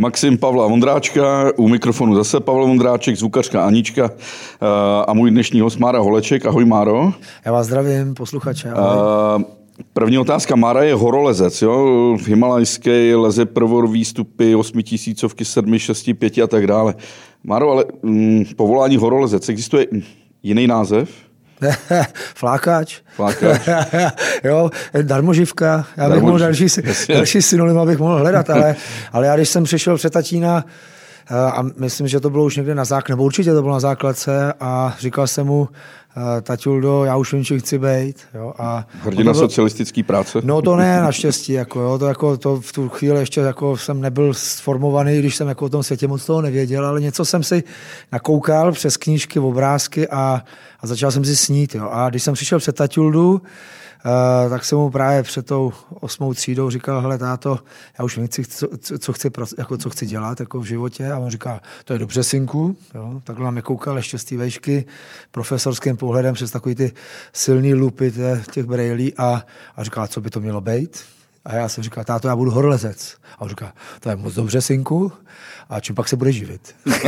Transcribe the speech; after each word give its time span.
Maxim 0.00 0.38
Pavla 0.38 0.66
Vondráčka, 0.66 1.52
u 1.56 1.68
mikrofonu 1.68 2.14
zase 2.14 2.40
Pavel 2.40 2.66
Vondráček, 2.66 3.16
zvukařka 3.16 3.64
Anička 3.64 4.04
uh, 4.04 4.68
a 5.06 5.12
můj 5.12 5.30
dnešní 5.30 5.60
host 5.60 5.78
Mára 5.78 5.98
Holeček. 5.98 6.46
Ahoj 6.46 6.64
Máro. 6.64 7.12
Já 7.44 7.52
vás 7.52 7.66
zdravím, 7.66 8.14
posluchače. 8.14 8.68
Uh, 8.68 9.42
První 9.92 10.18
otázka. 10.18 10.56
Mára 10.56 10.82
je 10.82 10.94
horolezec, 10.94 11.62
jo? 11.62 12.16
V 12.20 12.28
Himalajské 12.28 13.16
leze 13.16 13.46
prvor 13.46 13.88
výstupy 13.88 14.54
8000, 14.54 15.44
7, 15.44 15.78
6, 15.78 16.10
5 16.18 16.38
a 16.38 16.46
tak 16.46 16.66
dále. 16.66 16.94
Máro, 17.44 17.70
ale 17.70 17.84
mm, 18.02 18.44
povolání 18.56 18.96
horolezec, 18.96 19.48
existuje 19.48 19.86
jiný 20.42 20.66
název? 20.66 21.10
Flákač. 22.34 22.98
Flákač. 23.16 23.68
jo, 24.44 24.70
darmoživka. 25.02 25.86
Já 25.96 26.10
bych 26.10 26.22
mohl 26.22 26.38
další, 26.38 26.66
další 27.08 27.42
synonym, 27.42 27.78
abych 27.78 27.98
mohl 27.98 28.18
hledat, 28.18 28.50
ale, 28.50 28.76
ale 29.12 29.26
já 29.26 29.36
když 29.36 29.48
jsem 29.48 29.64
přišel 29.64 29.96
před 29.96 30.12
tatína, 30.12 30.64
a 31.30 31.62
myslím, 31.76 32.08
že 32.08 32.20
to 32.20 32.30
bylo 32.30 32.44
už 32.44 32.56
někde 32.56 32.74
na 32.74 32.84
základce, 32.84 33.12
nebo 33.12 33.24
určitě 33.24 33.52
to 33.52 33.62
bylo 33.62 33.74
na 33.74 33.80
základce 33.80 34.52
a 34.60 34.96
říkal 34.98 35.26
jsem 35.26 35.46
mu, 35.46 35.68
Eh, 36.16 36.40
Taťuldo, 36.40 37.04
já 37.04 37.16
už 37.16 37.32
vím, 37.32 37.44
čím 37.44 37.60
chci 37.60 37.78
být. 37.78 38.16
Jo, 38.34 38.52
a 38.58 38.86
Hrdina 39.02 39.32
byl... 39.32 39.40
socialistický 39.40 40.02
práce? 40.02 40.40
No 40.44 40.62
to 40.62 40.76
ne, 40.76 41.00
naštěstí. 41.00 41.52
Jako, 41.52 41.80
jo, 41.80 41.98
to, 41.98 42.06
jako, 42.06 42.36
to 42.36 42.60
v 42.60 42.72
tu 42.72 42.88
chvíli 42.88 43.20
ještě 43.20 43.40
jako 43.40 43.76
jsem 43.76 44.00
nebyl 44.00 44.34
sformovaný, 44.34 45.18
když 45.18 45.36
jsem 45.36 45.48
jako 45.48 45.64
o 45.64 45.68
tom 45.68 45.82
světě 45.82 46.08
moc 46.08 46.26
toho 46.26 46.42
nevěděl, 46.42 46.86
ale 46.86 47.00
něco 47.00 47.24
jsem 47.24 47.42
si 47.42 47.62
nakoukal 48.12 48.72
přes 48.72 48.96
knížky, 48.96 49.38
obrázky 49.38 50.08
a, 50.08 50.42
a 50.80 50.86
začal 50.86 51.10
jsem 51.10 51.24
si 51.24 51.36
snít. 51.36 51.74
Jo. 51.74 51.88
A 51.92 52.10
když 52.10 52.22
jsem 52.22 52.34
přišel 52.34 52.58
před 52.58 52.76
Taťuldu, 52.76 53.42
tak 54.50 54.64
jsem 54.64 54.78
mu 54.78 54.90
právě 54.90 55.22
před 55.22 55.46
tou 55.46 55.72
osmou 56.00 56.34
třídou 56.34 56.70
říkal, 56.70 57.00
hele 57.00 57.18
táto, 57.18 57.58
já 57.98 58.04
už 58.04 58.16
nechci, 58.16 58.44
co, 58.44 58.68
co, 58.98 59.12
chci, 59.12 59.30
jako, 59.58 59.76
co 59.76 59.90
chci 59.90 60.06
dělat 60.06 60.40
jako 60.40 60.60
v 60.60 60.64
životě. 60.64 61.12
A 61.12 61.18
on 61.18 61.30
říká, 61.30 61.60
to 61.84 61.92
je 61.92 61.98
dobře, 61.98 62.24
synku. 62.24 62.76
Jo? 62.94 63.20
Takhle 63.24 63.44
nám 63.44 63.62
koukal 63.62 63.96
ještě 63.96 64.18
z 64.18 64.24
té 64.24 64.36
vejšky 64.36 64.84
profesorským 65.30 65.96
pohledem 65.96 66.34
přes 66.34 66.50
takový 66.50 66.74
ty 66.74 66.92
silný 67.32 67.74
lupy 67.74 68.12
těch 68.50 68.64
brejlí 68.64 69.14
a, 69.18 69.42
a 69.76 69.84
říká, 69.84 70.06
co 70.06 70.20
by 70.20 70.30
to 70.30 70.40
mělo 70.40 70.60
být. 70.60 71.00
A 71.44 71.54
já 71.54 71.68
jsem 71.68 71.84
říkal, 71.84 72.04
táto, 72.04 72.28
já 72.28 72.36
budu 72.36 72.50
horlezec. 72.50 73.16
A 73.38 73.40
on 73.40 73.48
říká, 73.48 73.72
to 74.00 74.10
je 74.10 74.16
moc 74.16 74.34
dobře, 74.34 74.60
synku. 74.60 75.12
A 75.68 75.80
čím 75.80 75.94
pak 75.94 76.08
se 76.08 76.16
bude 76.16 76.32
živit? 76.32 76.74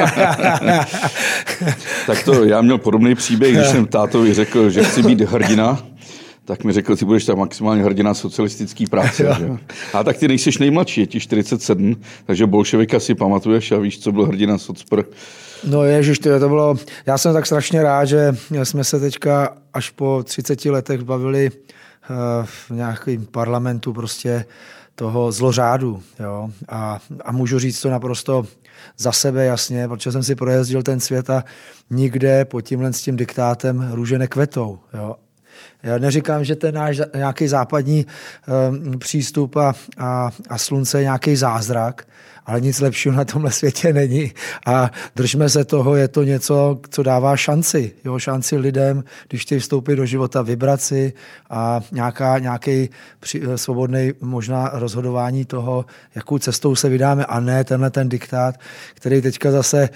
tak 2.07 2.23
to, 2.25 2.45
já 2.45 2.63
měl 2.63 2.79
podobný 2.79 3.15
příběh, 3.15 3.57
když 3.57 3.69
jsem 3.69 3.87
tátovi 3.87 4.35
řekl, 4.35 4.71
že 4.71 4.85
chci 4.85 5.03
být 5.03 5.21
hrdina 5.21 5.83
tak 6.45 6.65
mi 6.65 6.73
řekl, 6.73 6.97
ty 6.97 7.05
budeš 7.05 7.25
tam 7.25 7.39
maximálně 7.39 7.85
hrdina 7.85 8.15
socialistický 8.15 8.87
práce. 8.87 9.35
že? 9.39 9.51
A 9.95 10.05
tak 10.05 10.17
ty 10.17 10.29
nejsiš 10.29 10.59
nejmladší, 10.59 11.01
je 11.01 11.07
ti 11.07 11.21
47, 11.21 11.97
takže 12.27 12.47
bolševika 12.47 13.01
si 13.01 13.15
pamatuješ 13.15 13.73
a 13.73 13.79
víš, 13.79 13.99
co 13.99 14.13
byl 14.13 14.27
hrdina 14.27 14.59
socpr. 14.59 15.03
No 15.65 15.85
ježiš, 15.85 16.19
to, 16.19 16.41
to 16.41 16.49
bylo, 16.49 16.77
já 17.07 17.19
jsem 17.19 17.33
tak 17.33 17.47
strašně 17.47 17.83
rád, 17.83 18.05
že 18.05 18.35
jsme 18.63 18.85
se 18.85 19.01
teďka 19.01 19.57
až 19.75 19.91
po 19.91 20.23
30 20.25 20.65
letech 20.65 21.03
bavili 21.03 21.51
uh, 21.51 21.57
v 22.45 22.71
nějakém 22.71 23.27
parlamentu 23.27 23.93
prostě 23.93 24.45
toho 24.95 25.33
zlořádu. 25.33 26.03
Jo? 26.21 26.51
A, 26.69 26.99
a 27.25 27.33
můžu 27.33 27.59
říct 27.59 27.81
to 27.81 27.91
naprosto 27.91 28.47
za 28.99 29.13
sebe 29.13 29.45
jasně, 29.45 29.89
protože 29.89 30.13
jsem 30.13 30.23
si 30.23 30.35
projezdil 30.35 30.83
ten 30.83 31.01
svět 31.01 31.31
a 31.31 31.45
nikde 31.91 32.45
pod 32.45 32.61
tímhle 32.61 32.93
s 32.93 33.03
tím 33.03 33.17
diktátem 33.17 33.91
růže 33.93 34.19
nekvetou. 34.19 34.79
Jo? 34.95 35.17
Já 35.83 35.99
neříkám, 35.99 36.45
že 36.45 36.57
ten 36.57 36.75
náš 36.75 37.01
nějaký 37.15 37.49
západní 37.49 38.07
um, 38.71 38.99
přístup 38.99 39.57
a, 39.57 39.75
a, 39.99 40.31
a 40.49 40.59
slunce 40.59 40.99
je 40.99 41.03
nějaký 41.03 41.37
zázrak, 41.37 42.07
ale 42.47 42.61
nic 42.61 42.81
lepšího 42.81 43.15
na 43.15 43.25
tomhle 43.25 43.51
světě 43.51 43.93
není. 43.93 44.33
A 44.67 44.91
držme 45.17 45.49
se 45.49 45.65
toho, 45.65 45.97
je 45.97 46.09
to 46.09 46.23
něco, 46.23 46.81
co 46.91 47.03
dává 47.03 47.37
šanci. 47.37 47.93
Jo, 48.05 48.19
šanci 48.19 48.57
lidem, 48.57 49.05
když 49.29 49.43
chtějí 49.43 49.61
vstoupit 49.61 49.97
do 49.97 50.07
života, 50.07 50.43
vibraci 50.43 51.13
a 51.51 51.81
nějaká, 51.93 52.39
nějaký 52.39 52.89
při, 53.21 53.43
svobodný 53.57 54.13
možná 54.21 54.71
rozhodování 54.73 55.45
toho, 55.45 55.85
jakou 56.15 56.39
cestou 56.39 56.75
se 56.75 56.89
vydáme 56.89 57.25
a 57.25 57.41
ne 57.41 57.65
tenhle 57.65 57.91
ten 57.91 58.09
diktát, 58.09 58.55
který 58.95 59.23
teďka 59.23 59.51
zase 59.51 59.89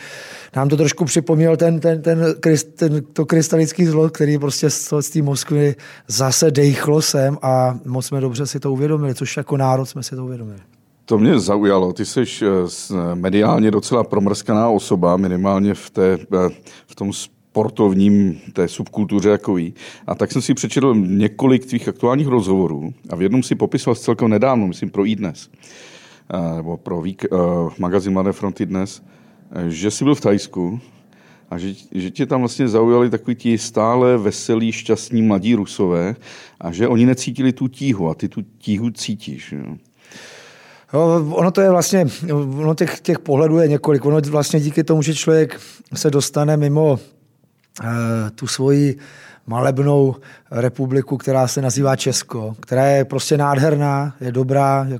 nám 0.56 0.68
to 0.68 0.76
trošku 0.76 1.04
připomněl 1.04 1.56
ten, 1.56 1.80
ten, 1.80 2.02
ten, 2.02 2.36
ten 2.74 3.02
to 3.12 3.26
krystalický 3.26 3.86
zlo, 3.86 4.10
který 4.10 4.38
prostě 4.38 4.70
z, 4.70 4.92
z 5.00 5.10
té 5.10 5.22
Moskvy 5.22 5.74
zase 6.08 6.50
dejchlo 6.50 7.02
sem 7.02 7.38
a 7.42 7.78
moc 7.84 8.06
jsme 8.06 8.20
dobře 8.20 8.46
si 8.46 8.60
to 8.60 8.72
uvědomili, 8.72 9.14
což 9.14 9.36
jako 9.36 9.56
národ 9.56 9.86
jsme 9.86 10.02
si 10.02 10.16
to 10.16 10.24
uvědomili. 10.24 10.75
To 11.08 11.18
mě 11.18 11.38
zaujalo. 11.38 11.92
Ty 11.92 12.04
jsi 12.04 12.22
eh, 12.42 13.14
mediálně 13.14 13.70
docela 13.70 14.04
promrskaná 14.04 14.68
osoba, 14.68 15.16
minimálně 15.16 15.74
v, 15.74 15.90
té, 15.90 16.12
eh, 16.12 16.48
v 16.86 16.94
tom 16.94 17.12
sportovním 17.12 18.40
té 18.52 18.68
subkultuře 18.68 19.30
jakový. 19.30 19.74
A 20.06 20.14
tak 20.14 20.32
jsem 20.32 20.42
si 20.42 20.54
přečetl 20.54 20.94
několik 20.94 21.66
tvých 21.66 21.88
aktuálních 21.88 22.26
rozhovorů 22.26 22.94
a 23.10 23.16
v 23.16 23.22
jednom 23.22 23.42
si 23.42 23.54
popisoval 23.54 23.94
celkem 23.94 24.28
nedávno, 24.28 24.66
myslím 24.66 24.90
pro 24.90 25.06
iDnes, 25.06 25.50
eh, 26.34 26.56
nebo 26.56 26.76
pro 26.76 27.02
vík, 27.02 27.24
magazín 27.78 28.12
Mladé 28.12 28.32
fronty 28.32 28.66
dnes, 28.66 29.02
že 29.68 29.90
jsi 29.90 30.04
byl 30.04 30.14
v 30.14 30.20
Tajsku 30.20 30.80
a 31.50 31.58
že, 31.58 31.74
že 31.92 32.10
tě 32.10 32.26
tam 32.26 32.40
vlastně 32.40 32.68
zaujali 32.68 33.10
takový 33.10 33.36
ti 33.36 33.58
stále 33.58 34.18
veselí, 34.18 34.72
šťastní 34.72 35.22
mladí 35.22 35.54
rusové 35.54 36.16
a 36.60 36.72
že 36.72 36.88
oni 36.88 37.06
necítili 37.06 37.52
tu 37.52 37.68
tíhu 37.68 38.08
a 38.08 38.14
ty 38.14 38.28
tu 38.28 38.42
tíhu 38.58 38.90
cítíš. 38.90 39.52
Jo? 39.52 39.76
No, 40.92 41.16
ono 41.36 41.50
to 41.50 41.60
je 41.60 41.70
vlastně, 41.70 42.06
ono 42.32 42.74
těch, 42.74 43.00
těch 43.00 43.18
pohledů 43.18 43.58
je 43.58 43.68
několik. 43.68 44.04
Ono 44.04 44.20
vlastně 44.20 44.60
díky 44.60 44.84
tomu, 44.84 45.02
že 45.02 45.14
člověk 45.14 45.60
se 45.94 46.10
dostane 46.10 46.56
mimo 46.56 46.98
eh, 47.84 47.86
tu 48.34 48.46
svoji 48.46 48.98
malebnou 49.46 50.16
republiku, 50.50 51.16
která 51.16 51.48
se 51.48 51.62
nazývá 51.62 51.96
Česko, 51.96 52.56
která 52.60 52.86
je 52.86 53.04
prostě 53.04 53.36
nádherná, 53.36 54.16
je 54.20 54.32
dobrá, 54.32 54.86
je 54.88 54.98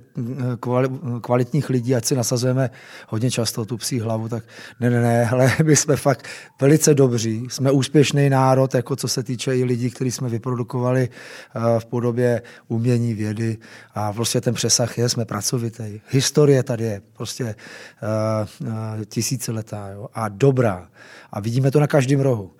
kvalitních 1.21 1.71
lidí, 1.71 1.95
ať 1.95 2.05
si 2.05 2.15
nasazujeme 2.15 2.71
hodně 3.09 3.31
často 3.31 3.65
tu 3.65 3.77
psí 3.77 4.01
hlavu, 4.01 4.29
tak 4.29 4.45
ne, 4.81 4.91
ne, 4.91 5.01
ne, 5.01 5.29
ale 5.29 5.53
my 5.65 5.77
jsme 5.77 5.97
fakt 5.97 6.27
velice 6.61 6.95
dobří, 6.95 7.47
jsme 7.51 7.71
úspěšný 7.71 8.31
národ, 8.31 8.75
jako 8.75 8.97
co 8.97 9.09
se 9.09 9.23
týče 9.23 9.57
i 9.57 9.65
lidí, 9.65 9.91
kteří 9.91 10.11
jsme 10.11 10.29
vyprodukovali 10.29 11.09
eh, 11.09 11.81
v 11.81 11.85
podobě 11.87 12.43
umění, 12.69 13.15
vědy 13.15 13.59
a 13.95 14.13
prostě 14.13 14.41
ten 14.41 14.55
přesah 14.55 14.99
je, 14.99 15.09
jsme 15.09 15.25
pracovitý. 15.25 16.01
Historie 16.09 16.63
tady 16.63 16.85
je 16.85 17.03
prostě 17.13 17.45
uh, 17.45 18.69
tisíciletá 19.05 19.89
jo, 19.89 20.09
a 20.15 20.29
dobrá 20.29 20.89
a 21.33 21.41
vidíme 21.41 21.71
to 21.71 21.81
na 21.81 21.87
každém 21.87 22.21
rohu. 22.21 22.53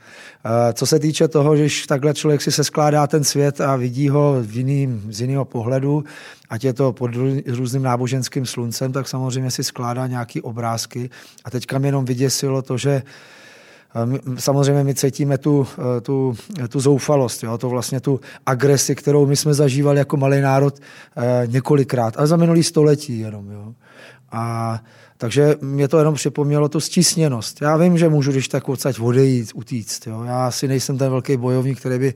Co 0.73 0.87
se 0.87 0.99
týče 0.99 1.29
toho, 1.29 1.57
že 1.57 1.69
takhle 1.83 2.15
člověk 2.15 2.43
si 2.43 2.53
se 2.53 2.65
skládá 2.65 3.07
ten 3.07 3.25
svět 3.25 3.61
a 3.61 3.77
vidí 3.77 4.09
ho 4.09 4.37
v 4.43 4.57
jiným, 4.57 5.07
z 5.11 5.21
jiného 5.21 5.45
pohledu, 5.45 6.05
ať 6.51 6.65
je 6.65 6.73
to 6.73 6.93
pod 6.93 7.11
různým 7.47 7.83
náboženským 7.83 8.47
sluncem, 8.47 8.93
tak 8.93 9.09
samozřejmě 9.09 9.51
si 9.51 9.65
skládá 9.65 10.07
nějaké 10.07 10.43
obrázky. 10.43 11.11
A 11.45 11.51
teďka 11.51 11.79
mě 11.79 11.89
jenom 11.89 12.05
vyděsilo 12.05 12.63
to, 12.63 12.77
že 12.77 13.03
Samozřejmě 14.39 14.85
my 14.85 14.95
cítíme 14.95 15.39
tu, 15.39 15.67
tu, 16.03 16.37
tu 16.69 16.81
zoufalost, 16.81 17.43
jo? 17.43 17.59
to 17.59 17.69
vlastně 17.69 18.01
tu 18.01 18.21
agresi, 18.47 18.95
kterou 18.95 19.27
my 19.27 19.37
jsme 19.37 19.55
zažívali 19.55 19.99
jako 19.99 20.17
malý 20.17 20.41
národ 20.41 20.79
několikrát, 21.47 22.15
ale 22.17 22.27
za 22.27 22.37
minulý 22.37 22.63
století 22.63 23.19
jenom. 23.19 23.51
Jo? 23.51 23.75
A 24.33 24.81
takže 25.17 25.55
mě 25.61 25.89
to 25.89 25.99
jenom 25.99 26.15
připomnělo 26.15 26.69
tu 26.69 26.81
stísněnost. 26.81 27.63
Já 27.63 27.77
vím, 27.77 27.99
že 27.99 28.09
můžu 28.09 28.33
když 28.33 28.49
tak 28.49 28.69
odsaď 28.69 29.01
odejít, 29.01 29.51
utíct. 29.55 30.07
Jo? 30.07 30.23
Já 30.23 30.47
asi 30.47 30.69
nejsem 30.69 30.99
ten 30.99 31.11
velký 31.11 31.37
bojovník, 31.37 31.81
který 31.81 31.99
by 31.99 32.15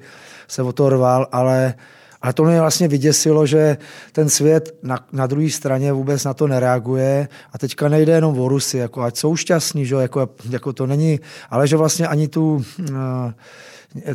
se 0.49 0.63
o 0.63 0.73
to 0.73 0.89
rval, 0.89 1.27
ale, 1.33 1.75
ale 2.23 2.33
to 2.33 2.45
mě 2.45 2.61
vlastně 2.61 2.89
vyděsilo, 2.89 3.47
že 3.47 3.77
ten 4.13 4.29
svět 4.29 4.79
na, 4.83 4.99
na 5.13 5.27
druhé 5.27 5.51
straně 5.51 5.93
vůbec 5.93 6.25
na 6.25 6.35
to 6.35 6.49
nereaguje 6.49 7.29
a 7.53 7.59
teďka 7.59 7.89
nejde 7.89 8.13
jenom 8.13 8.41
o 8.41 8.49
Rusy, 8.49 8.79
jako 8.79 9.03
ať 9.03 9.17
jsou 9.17 9.37
šťastní, 9.37 9.87
že? 9.87 9.95
Jako, 9.95 10.29
jako 10.51 10.73
to 10.73 10.87
není, 10.87 11.21
ale 11.51 11.69
že 11.69 11.77
vlastně 11.77 12.07
ani 12.07 12.29
tu 12.29 12.55
uh, 12.55 12.95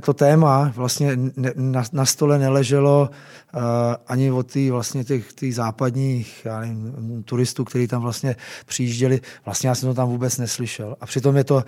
to 0.02 0.14
téma 0.14 0.74
vlastně 0.76 1.18
na, 1.56 1.84
na 1.94 2.06
stole 2.06 2.40
neleželo 2.40 3.10
uh, 3.56 3.62
ani 4.08 4.32
od 4.32 4.52
tý, 4.52 4.72
vlastně 4.72 5.04
těch 5.04 5.34
tý 5.34 5.52
západních 5.52 6.42
já 6.46 6.60
nevím, 6.60 7.24
turistů, 7.26 7.64
kteří 7.64 7.88
tam 7.88 8.02
vlastně 8.02 8.36
přijížděli. 8.66 9.22
Vlastně 9.46 9.70
já 9.70 9.76
jsem 9.76 9.90
to 9.90 9.94
tam 9.94 10.10
vůbec 10.10 10.38
neslyšel. 10.38 10.96
A 11.02 11.06
přitom 11.06 11.38
je 11.38 11.44
to 11.44 11.56
uh, 11.56 11.62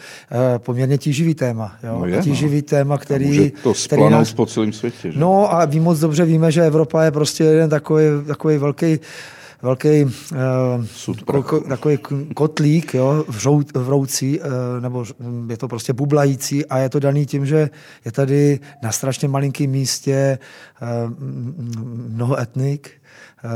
poměrně 0.58 0.98
tíživý 0.98 1.36
téma. 1.36 1.76
Jo? 1.84 2.00
No 2.00 2.06
je, 2.06 2.22
tíživý 2.22 2.58
no. 2.58 2.62
téma, 2.62 2.98
který... 2.98 3.26
A 3.26 3.30
může 3.30 3.52
to 3.64 3.74
který 3.86 4.10
nás... 4.10 4.34
po 4.34 4.46
celém 4.46 4.74
světě. 4.74 5.12
Že? 5.12 5.20
No 5.20 5.54
a 5.54 5.66
vy 5.66 5.80
moc 5.80 6.00
dobře 6.00 6.26
víme, 6.26 6.52
že 6.52 6.66
Evropa 6.66 7.04
je 7.04 7.12
prostě 7.12 7.44
jeden 7.44 7.70
takový, 7.70 8.04
takový 8.28 8.58
velký 8.58 9.00
velký 9.62 10.04
uh, 10.04 10.10
takový 11.70 11.98
kotlík, 12.36 12.94
jo, 12.94 13.26
vrou, 13.28 13.62
vroucí, 13.74 14.40
uh, 14.40 14.46
nebo 14.80 15.06
je 15.50 15.58
to 15.58 15.68
prostě 15.68 15.94
bublající 15.94 16.66
a 16.66 16.78
je 16.78 16.90
to 16.90 17.00
daný 17.00 17.26
tím, 17.26 17.46
že 17.46 17.70
je 18.06 18.12
tady 18.12 18.60
na 18.84 18.92
strašně 18.92 19.28
malinkém 19.28 19.70
místě 19.70 20.40
uh, 20.82 21.14
mnoho 22.08 22.40
etnik, 22.40 22.92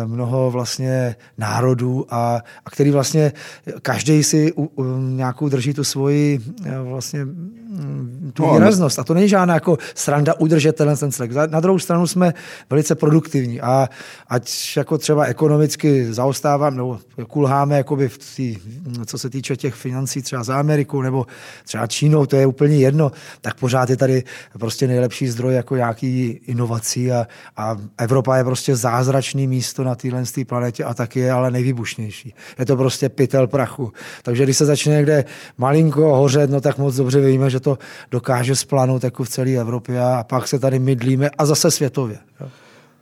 mnoho 0.06 0.52
vlastně 0.52 1.16
národů 1.38 2.06
a, 2.10 2.42
a 2.66 2.70
který 2.70 2.92
vlastně 2.92 3.34
každý 3.82 4.24
si 4.24 4.54
u, 4.54 4.66
u, 4.66 4.98
nějakou 4.98 5.50
drží 5.50 5.74
tu 5.74 5.84
svoji 5.84 6.40
vlastně 6.84 7.26
mm, 7.26 8.21
tu 8.34 8.44
no, 8.44 8.54
výraznost. 8.54 9.00
A 9.00 9.04
to 9.04 9.14
není 9.14 9.30
žádná 9.30 9.54
jako 9.54 9.78
sranda 9.96 10.34
udržet 10.40 10.76
tenhle 10.76 10.98
ten 10.98 11.12
celek. 11.12 11.32
Na 11.32 11.60
druhou 11.60 11.80
stranu 11.80 12.08
jsme 12.08 12.34
velice 12.70 12.96
produktivní 12.96 13.62
a 13.62 13.90
ať 14.28 14.78
jako 14.78 14.98
třeba 14.98 15.26
ekonomicky 15.26 16.14
zaostáváme, 16.14 16.76
nebo 16.76 17.00
kulháme 17.28 17.78
jakoby 17.78 18.10
v 18.10 18.18
tý, 18.36 18.58
co 19.06 19.18
se 19.18 19.30
týče 19.30 19.56
těch 19.56 19.74
financí 19.74 20.22
třeba 20.22 20.44
za 20.44 20.56
Amerikou 20.56 21.02
nebo 21.02 21.26
třeba 21.66 21.88
Čínou, 21.88 22.26
to 22.26 22.36
je 22.36 22.46
úplně 22.46 22.78
jedno, 22.78 23.12
tak 23.42 23.60
pořád 23.60 23.90
je 23.90 23.98
tady 23.98 24.24
prostě 24.60 24.88
nejlepší 24.88 25.28
zdroj 25.28 25.56
jako 25.56 25.76
nějaký 25.76 26.28
inovací 26.28 27.12
a, 27.12 27.28
a 27.58 27.78
Evropa 27.98 28.38
je 28.38 28.44
prostě 28.44 28.76
zázračný 28.76 29.48
místo 29.48 29.84
na 29.84 29.96
téhle 29.96 30.24
planetě 30.48 30.84
a 30.84 30.94
taky 30.94 31.20
je 31.20 31.32
ale 31.32 31.52
nejvýbušnější. 31.52 32.34
Je 32.60 32.66
to 32.66 32.78
prostě 32.78 33.10
pytel 33.10 33.48
prachu. 33.48 33.92
Takže 34.24 34.44
když 34.44 34.58
se 34.58 34.66
začne 34.66 34.96
někde 34.96 35.26
malinko 35.58 36.16
hořet, 36.16 36.50
no 36.50 36.62
tak 36.62 36.78
moc 36.78 36.96
dobře 36.96 37.22
víme, 37.22 37.50
že 37.50 37.60
to 37.60 37.78
dokáže 38.22 38.56
splanout 38.56 39.04
jako 39.04 39.24
v 39.24 39.30
celé 39.30 39.52
Evropě 39.52 40.02
a 40.02 40.24
pak 40.24 40.48
se 40.48 40.60
tady 40.60 40.80
mydlíme 40.80 41.30
a 41.38 41.46
zase 41.46 41.72
světově. 41.72 42.20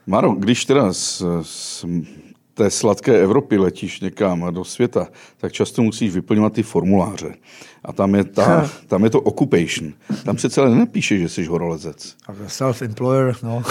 Maro, 0.07 0.31
když 0.31 0.65
teda 0.65 0.93
z, 0.93 1.23
z 1.41 1.85
té 2.53 2.69
sladké 2.69 3.19
Evropy 3.19 3.57
letíš 3.57 3.99
někam 3.99 4.53
do 4.53 4.63
světa, 4.63 5.07
tak 5.37 5.51
často 5.51 5.81
musíš 5.81 6.13
vyplňovat 6.13 6.53
ty 6.53 6.63
formuláře. 6.63 7.35
A 7.85 7.93
tam 7.93 8.15
je, 8.15 8.23
ta, 8.23 8.69
tam 8.87 9.03
je 9.03 9.09
to 9.09 9.21
occupation. 9.21 9.93
Tam 10.25 10.37
se 10.37 10.49
celé 10.49 10.75
nepíše, 10.75 11.17
že 11.17 11.29
jsi 11.29 11.45
horolezec. 11.45 12.15
Self-employer, 12.47 13.35
no. 13.43 13.63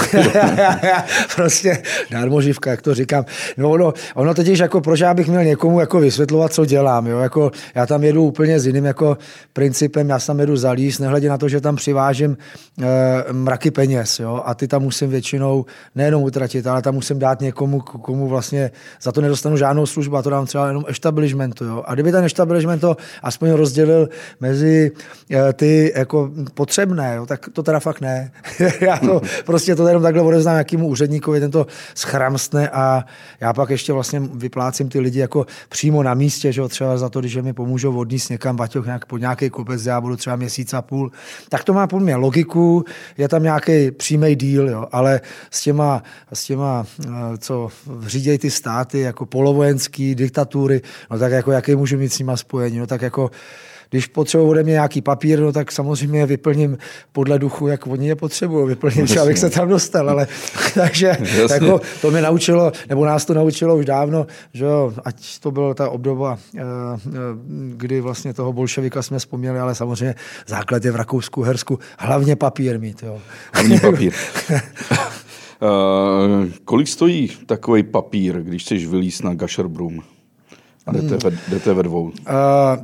prostě 1.37 1.82
dármoživka, 2.10 2.70
jak 2.70 2.82
to 2.82 2.94
říkám. 2.94 3.25
No, 3.56 3.76
no, 3.76 3.94
ono 4.14 4.34
totiž 4.34 4.58
jako, 4.58 4.81
proč 4.81 5.00
já 5.00 5.14
bych 5.14 5.28
měl 5.28 5.44
někomu 5.44 5.81
jako 5.81 6.00
vysvětlovat, 6.00 6.52
co 6.52 6.64
dělám. 6.64 7.06
Jo? 7.06 7.19
Jako, 7.19 7.50
já 7.75 7.87
tam 7.87 8.05
jedu 8.05 8.25
úplně 8.25 8.60
s 8.60 8.66
jiným 8.66 8.84
jako 8.84 9.19
principem, 9.52 10.08
já 10.08 10.19
tam 10.19 10.40
jedu 10.40 10.56
za 10.56 10.70
líst, 10.70 11.00
nehledě 11.00 11.28
na 11.28 11.38
to, 11.38 11.49
že 11.49 11.61
tam 11.61 11.76
přivážím 11.76 12.37
e, 12.82 13.32
mraky 13.32 13.70
peněz. 13.70 14.20
Jo? 14.20 14.43
A 14.44 14.54
ty 14.54 14.69
tam 14.69 14.82
musím 14.82 15.11
většinou 15.11 15.64
nejenom 15.94 16.22
utratit, 16.22 16.66
ale 16.66 16.82
tam 16.82 16.94
musím 16.94 17.19
dát 17.19 17.40
někomu, 17.40 17.81
komu 17.81 18.28
vlastně 18.28 18.70
za 19.02 19.12
to 19.12 19.20
nedostanu 19.20 19.56
žádnou 19.56 19.87
službu, 19.87 20.16
a 20.16 20.22
to 20.22 20.31
dám 20.31 20.46
třeba 20.46 20.69
jenom 20.69 20.84
establishmentu. 20.88 21.64
Jo? 21.64 21.82
A 21.87 21.94
kdyby 21.94 22.12
ten 22.12 22.25
establishment 22.25 22.81
to 22.81 22.96
aspoň 23.22 23.50
rozdělil 23.50 23.98
mezi 24.41 24.93
eh, 25.31 25.53
ty 25.53 25.93
jako 25.97 26.31
potřebné, 26.55 27.15
jo? 27.17 27.27
tak 27.27 27.49
to 27.53 27.62
teda 27.62 27.81
fakt 27.81 28.00
ne. 28.00 28.33
já 28.81 28.97
to 28.97 29.21
prostě 29.47 29.75
to 29.75 29.89
jenom 29.89 30.03
takhle 30.03 30.23
odeznám 30.23 30.56
jakýmu 30.56 30.87
úředníkovi, 30.87 31.41
ten 31.41 31.50
to 31.50 31.67
schramstne 31.95 32.69
a 32.69 33.05
já 33.41 33.53
pak 33.53 33.71
ještě 33.71 33.93
vlastně 33.93 34.21
vyplácím 34.35 34.89
ty 34.89 35.00
lidi 35.00 35.19
jako 35.19 35.47
přímo 35.69 36.03
na 36.03 36.15
místě, 36.15 36.53
že 36.53 36.61
jo? 36.61 36.69
třeba 36.69 36.99
za 36.99 37.09
to, 37.09 37.21
když 37.21 37.37
mi 37.37 37.53
pomůžou 37.53 37.99
odníst 37.99 38.31
někam 38.31 38.56
Baťoch 38.56 38.87
nějak, 38.87 39.06
pod 39.06 39.19
nějaký 39.19 39.50
kopec, 39.50 39.87
já 39.87 40.00
budu 40.00 40.17
třeba 40.17 40.37
měsíc 40.37 40.75
a 40.75 40.83
půl, 40.83 41.11
tak 41.49 41.65
to 41.65 41.73
má 41.73 41.87
podle 41.87 42.05
mě 42.05 42.17
logiku, 42.17 42.85
je 43.19 43.29
tam 43.29 43.43
nějaký 43.43 43.91
přímý 43.91 44.37
díl, 44.37 44.69
jo? 44.69 44.87
ale 44.93 45.21
s 45.50 45.62
těma, 45.62 46.03
s 46.33 46.45
těma, 46.45 46.87
eh, 47.06 47.39
co 47.39 47.69
řídějí 48.06 48.39
ty 48.39 48.50
státy, 48.50 49.00
jako 49.00 49.27
polovojenský, 49.27 50.15
diktatury, 50.15 50.81
no 51.11 51.19
tak 51.19 51.33
jako 51.33 51.53
jaký 51.53 51.75
můžu 51.75 51.99
mít 51.99 52.12
s 52.12 52.19
nima 52.19 52.37
spojení, 52.37 52.79
no 52.79 52.87
tak 52.87 53.03
jako 53.03 53.31
když 53.90 54.06
potřebuji 54.06 54.49
ode 54.49 54.62
mě 54.62 54.73
nějaký 54.73 55.00
papír, 55.00 55.40
no 55.40 55.52
tak 55.52 55.73
samozřejmě 55.73 56.26
vyplním 56.26 56.79
podle 57.12 57.38
duchu, 57.38 57.67
jak 57.67 57.87
oni 57.87 58.08
je 58.08 58.17
potřebují 58.17 58.69
vyplnit, 58.69 58.99
Jasně. 58.99 59.20
abych 59.20 59.38
se 59.38 59.50
tam 59.50 59.69
dostal, 59.69 60.11
ale 60.11 60.26
takže 60.75 61.17
jako, 61.50 61.81
to 62.00 62.11
mě 62.11 62.23
naučilo, 62.23 62.73
nebo 62.88 63.05
nás 63.05 63.25
to 63.25 63.35
naučilo 63.35 63.76
už 63.76 63.85
dávno, 63.85 64.26
že 64.52 64.64
jo, 64.64 64.93
ať 65.05 65.38
to 65.38 65.50
byla 65.50 65.75
ta 65.75 65.90
obdoba, 65.90 66.38
eh, 66.56 66.61
eh, 66.61 67.11
kdy 67.76 68.00
vlastně 68.00 68.35
toho 68.35 68.52
bolševika 68.52 69.02
jsme 69.02 69.19
vzpomněli, 69.19 69.58
ale 69.58 69.75
samozřejmě 69.75 70.14
základ 70.46 70.85
je 70.85 70.90
v 70.90 70.96
Rakousku, 70.96 71.43
Hersku, 71.43 71.79
hlavně 71.99 72.37
papír 72.37 72.81
mít, 72.81 73.02
jo. 73.02 73.19
Hlavně 73.52 73.81
papír. 73.90 74.12
Uh, 75.61 76.49
kolik 76.64 76.88
stojí 76.88 77.31
takový 77.46 77.82
papír, 77.82 78.43
když 78.43 78.62
chceš 78.62 78.87
vylíst 78.87 79.25
na 79.25 79.35
Gasherbrum? 79.35 80.02
A 80.88 80.93
jdete, 80.93 81.08
hmm. 81.08 81.19
ve, 81.25 81.31
jdete 81.50 81.75
ve 81.75 81.82
dvou. 81.82 82.02
Uh, 82.05 82.12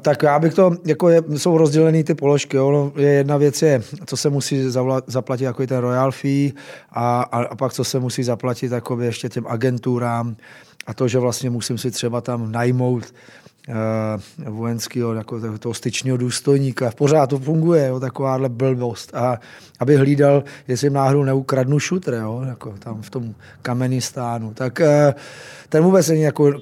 tak 0.03 0.23
já 0.23 0.39
bych 0.39 0.55
to, 0.55 0.77
jako 0.85 1.09
je, 1.09 1.23
jsou 1.37 1.59
rozdělené 1.59 2.05
ty 2.05 2.15
položky. 2.15 2.57
Jo. 2.57 2.71
No, 2.71 3.03
je 3.03 3.09
jedna 3.09 3.37
věc 3.37 3.63
je, 3.63 3.83
co 4.07 4.17
se 4.17 4.31
musí 4.31 4.71
zavla, 4.71 5.03
zaplatit 5.07 5.45
jako 5.45 5.67
ten 5.67 5.79
royal 5.79 6.13
fee 6.13 6.53
a, 6.91 7.23
a, 7.23 7.43
a 7.43 7.57
pak 7.57 7.73
co 7.73 7.85
se 7.85 8.01
musí 8.01 8.23
zaplatit 8.23 8.73
jako 8.73 9.01
ještě 9.01 9.29
těm 9.29 9.47
agenturám 9.47 10.37
a 10.87 10.95
to, 10.95 11.09
že 11.09 11.19
vlastně 11.19 11.51
musím 11.51 11.79
si 11.79 11.91
třeba 11.91 12.21
tam 12.21 12.53
najmout 12.53 13.05
vojenského, 14.49 15.15
jako 15.15 15.41
toho 15.59 15.75
styčního 15.75 16.17
důstojníka. 16.17 16.91
Pořád 16.97 17.27
to 17.27 17.39
funguje, 17.39 17.87
jo, 17.87 18.01
takováhle 18.01 18.49
blbost. 18.49 19.15
A 19.15 19.41
aby 19.81 19.97
hlídal, 19.97 20.45
jestli 20.69 20.91
náhodou 20.91 21.25
neukradnu 21.25 21.79
šutr, 21.79 22.15
jo, 22.15 22.43
jako 22.49 22.75
tam 22.79 23.03
v 23.03 23.11
tom 23.11 23.35
kamenistánu. 23.63 24.55
Tak 24.55 24.81
uh, 24.81 25.13
ten 25.69 25.85
vůbec 25.85 26.09
není 26.09 26.23
jako 26.23 26.53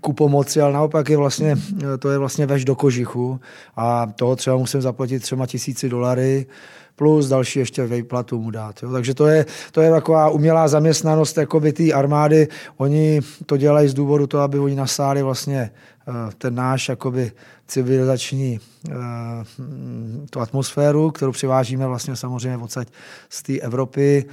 ku 0.00 0.12
pomoci, 0.12 0.60
ale 0.60 0.72
naopak 0.72 1.08
je 1.08 1.16
vlastně, 1.16 1.56
to 1.98 2.10
je 2.10 2.18
vlastně 2.18 2.46
veš 2.46 2.64
do 2.64 2.74
kožichu 2.74 3.40
a 3.76 4.06
toho 4.06 4.36
třeba 4.36 4.56
musím 4.56 4.82
zaplatit 4.82 5.20
třeba 5.20 5.46
tisíci 5.46 5.88
dolary, 5.88 6.46
plus 6.96 7.28
další 7.28 7.58
ještě 7.58 7.86
výplatu 7.86 8.40
mu 8.40 8.50
dát. 8.50 8.82
Jo. 8.82 8.92
Takže 8.92 9.14
to 9.14 9.26
je, 9.26 9.46
to 9.72 9.80
je 9.80 9.90
taková 9.90 10.30
umělá 10.30 10.68
zaměstnanost 10.68 11.36
jakoby 11.36 11.72
té 11.72 11.92
armády. 11.92 12.48
Oni 12.76 13.20
to 13.46 13.56
dělají 13.56 13.88
z 13.88 13.94
důvodu 13.94 14.26
toho, 14.26 14.42
aby 14.42 14.58
oni 14.58 14.74
nasáli 14.74 15.22
vlastně 15.22 15.70
uh, 16.08 16.14
ten 16.38 16.54
náš 16.54 16.88
jakoby 16.88 17.32
civilizační 17.66 18.60
uh, 18.88 18.94
tu 20.30 20.40
atmosféru, 20.40 21.10
kterou 21.10 21.32
přivážíme 21.32 21.86
vlastně 21.86 22.16
samozřejmě 22.16 22.58
odsaď 22.58 22.88
z 23.28 23.42
té 23.42 23.58
Evropy 23.58 24.24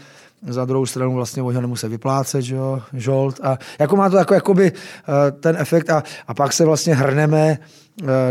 za 0.47 0.65
druhou 0.65 0.85
stranu 0.85 1.13
vlastně 1.13 1.43
oni 1.43 1.55
ho 1.55 1.61
nemusí 1.61 1.87
vyplácet, 1.87 2.41
že 2.41 2.55
jo, 2.55 2.81
žolt. 2.93 3.39
A 3.43 3.57
jako 3.79 3.95
má 3.95 4.09
to 4.09 4.17
jako, 4.17 4.33
jakoby, 4.33 4.71
uh, 4.71 5.39
ten 5.39 5.55
efekt 5.59 5.89
a, 5.89 6.03
a 6.27 6.33
pak 6.33 6.53
se 6.53 6.65
vlastně 6.65 6.95
hrneme 6.95 7.57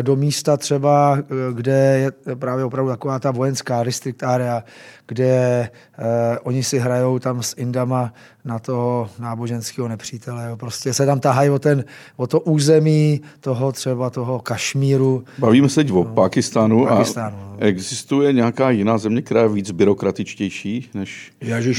do 0.03 0.17
místa 0.17 0.57
třeba, 0.57 1.13
uh, 1.13 1.57
kde 1.57 1.73
je 1.73 2.35
právě 2.35 2.65
opravdu 2.65 2.91
taková 2.91 3.19
ta 3.19 3.31
vojenská 3.31 3.83
restrict 3.83 4.23
area, 4.23 4.65
kde 5.09 5.69
uh, 5.99 6.05
oni 6.43 6.63
si 6.63 6.79
hrajou 6.79 7.19
tam 7.19 7.43
s 7.43 7.55
Indama 7.57 8.13
na 8.45 8.59
toho 8.59 9.11
náboženského 9.19 9.89
nepřítele. 9.89 10.47
Jo. 10.49 10.57
Prostě 10.57 10.95
se 10.95 11.07
tam 11.07 11.21
tahají 11.21 11.51
o, 11.51 11.59
ten, 11.59 11.85
o 12.17 12.27
to 12.27 12.41
území 12.41 13.21
toho 13.41 13.73
třeba 13.73 14.11
toho 14.11 14.39
Kašmíru. 14.39 15.25
Bavíme 15.39 15.69
se 15.69 15.75
teď 15.75 15.93
o 15.93 15.95
no, 15.95 16.05
Pakistánu, 16.05 16.87
Pakistánu 16.87 17.37
a 17.37 17.41
no. 17.41 17.57
existuje 17.59 18.33
nějaká 18.33 18.71
jiná 18.71 18.99
země, 18.99 19.23
která 19.23 19.43
je 19.43 19.49
víc 19.49 19.71
byrokratičtější 19.71 20.91
než 20.95 21.33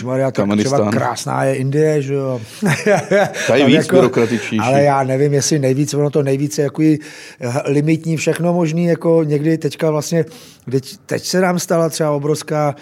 Maria, 0.03 0.31
tak 0.31 0.49
třeba 0.57 0.91
krásná 0.91 1.43
je 1.43 1.55
Indie, 1.55 2.01
že 2.01 2.13
jo. 2.13 2.41
Ta 3.47 3.55
je 3.55 3.65
víc 3.67 3.75
jako, 3.75 3.95
byrokratičtější. 3.95 4.59
Ale 4.59 4.83
já 4.83 5.03
nevím, 5.03 5.33
jestli 5.33 5.59
nejvíc, 5.59 5.93
ono 5.93 6.09
to 6.09 6.23
nejvíc 6.23 6.57
je 6.57 6.63
jako 6.63 6.81
limitní, 7.73 8.17
všechno 8.17 8.53
možný, 8.53 8.85
jako 8.85 9.23
někdy 9.23 9.57
teďka 9.57 9.91
vlastně, 9.91 10.25
teď, 10.71 10.97
teď 11.05 11.23
se 11.23 11.41
nám 11.41 11.59
stala 11.59 11.89
třeba 11.89 12.11
obrovská, 12.11 12.75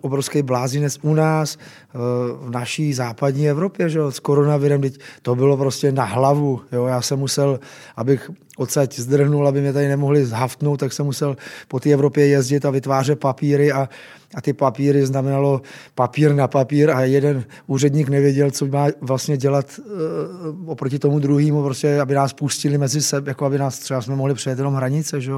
obrovský 0.00 0.42
blázinec 0.42 0.98
u 1.02 1.14
nás, 1.14 1.58
eh, 1.58 1.98
v 2.40 2.50
naší 2.50 2.94
západní 2.94 3.48
Evropě, 3.48 3.88
že 3.88 3.98
jo, 3.98 4.12
s 4.12 4.20
koronavirem, 4.20 4.80
teď 4.80 4.98
to 5.22 5.34
bylo 5.34 5.56
prostě 5.56 5.92
na 5.92 6.04
hlavu, 6.04 6.60
jo, 6.72 6.86
já 6.86 7.02
jsem 7.02 7.18
musel, 7.18 7.60
abych 7.96 8.30
odsaď 8.56 8.98
zdrhnul, 8.98 9.48
aby 9.48 9.60
mě 9.60 9.72
tady 9.72 9.88
nemohli 9.88 10.26
zhaftnout, 10.26 10.80
tak 10.80 10.92
jsem 10.92 11.06
musel 11.06 11.36
po 11.68 11.80
té 11.80 11.90
Evropě 11.90 12.26
jezdit 12.26 12.64
a 12.64 12.70
vytvářet 12.70 13.20
papíry 13.20 13.72
a, 13.72 13.88
a 14.34 14.40
ty 14.40 14.52
papíry 14.52 15.06
znamenalo 15.06 15.62
papír 15.94 16.34
na 16.34 16.48
papír 16.48 16.90
a 16.90 17.00
jeden 17.00 17.44
úředník 17.66 18.08
nevěděl, 18.08 18.50
co 18.50 18.66
má 18.66 18.86
vlastně 19.00 19.36
dělat 19.36 19.66
uh, 19.78 20.70
oproti 20.70 20.98
tomu 20.98 21.18
druhému, 21.18 21.62
prostě, 21.62 22.00
aby 22.00 22.14
nás 22.14 22.32
pustili 22.32 22.78
mezi 22.78 23.02
sebe, 23.02 23.30
jako 23.30 23.44
aby 23.44 23.58
nás 23.58 23.78
třeba 23.78 24.02
jsme 24.02 24.16
mohli 24.16 24.34
přejet 24.34 24.58
jenom 24.58 24.74
hranice, 24.74 25.20
že? 25.20 25.32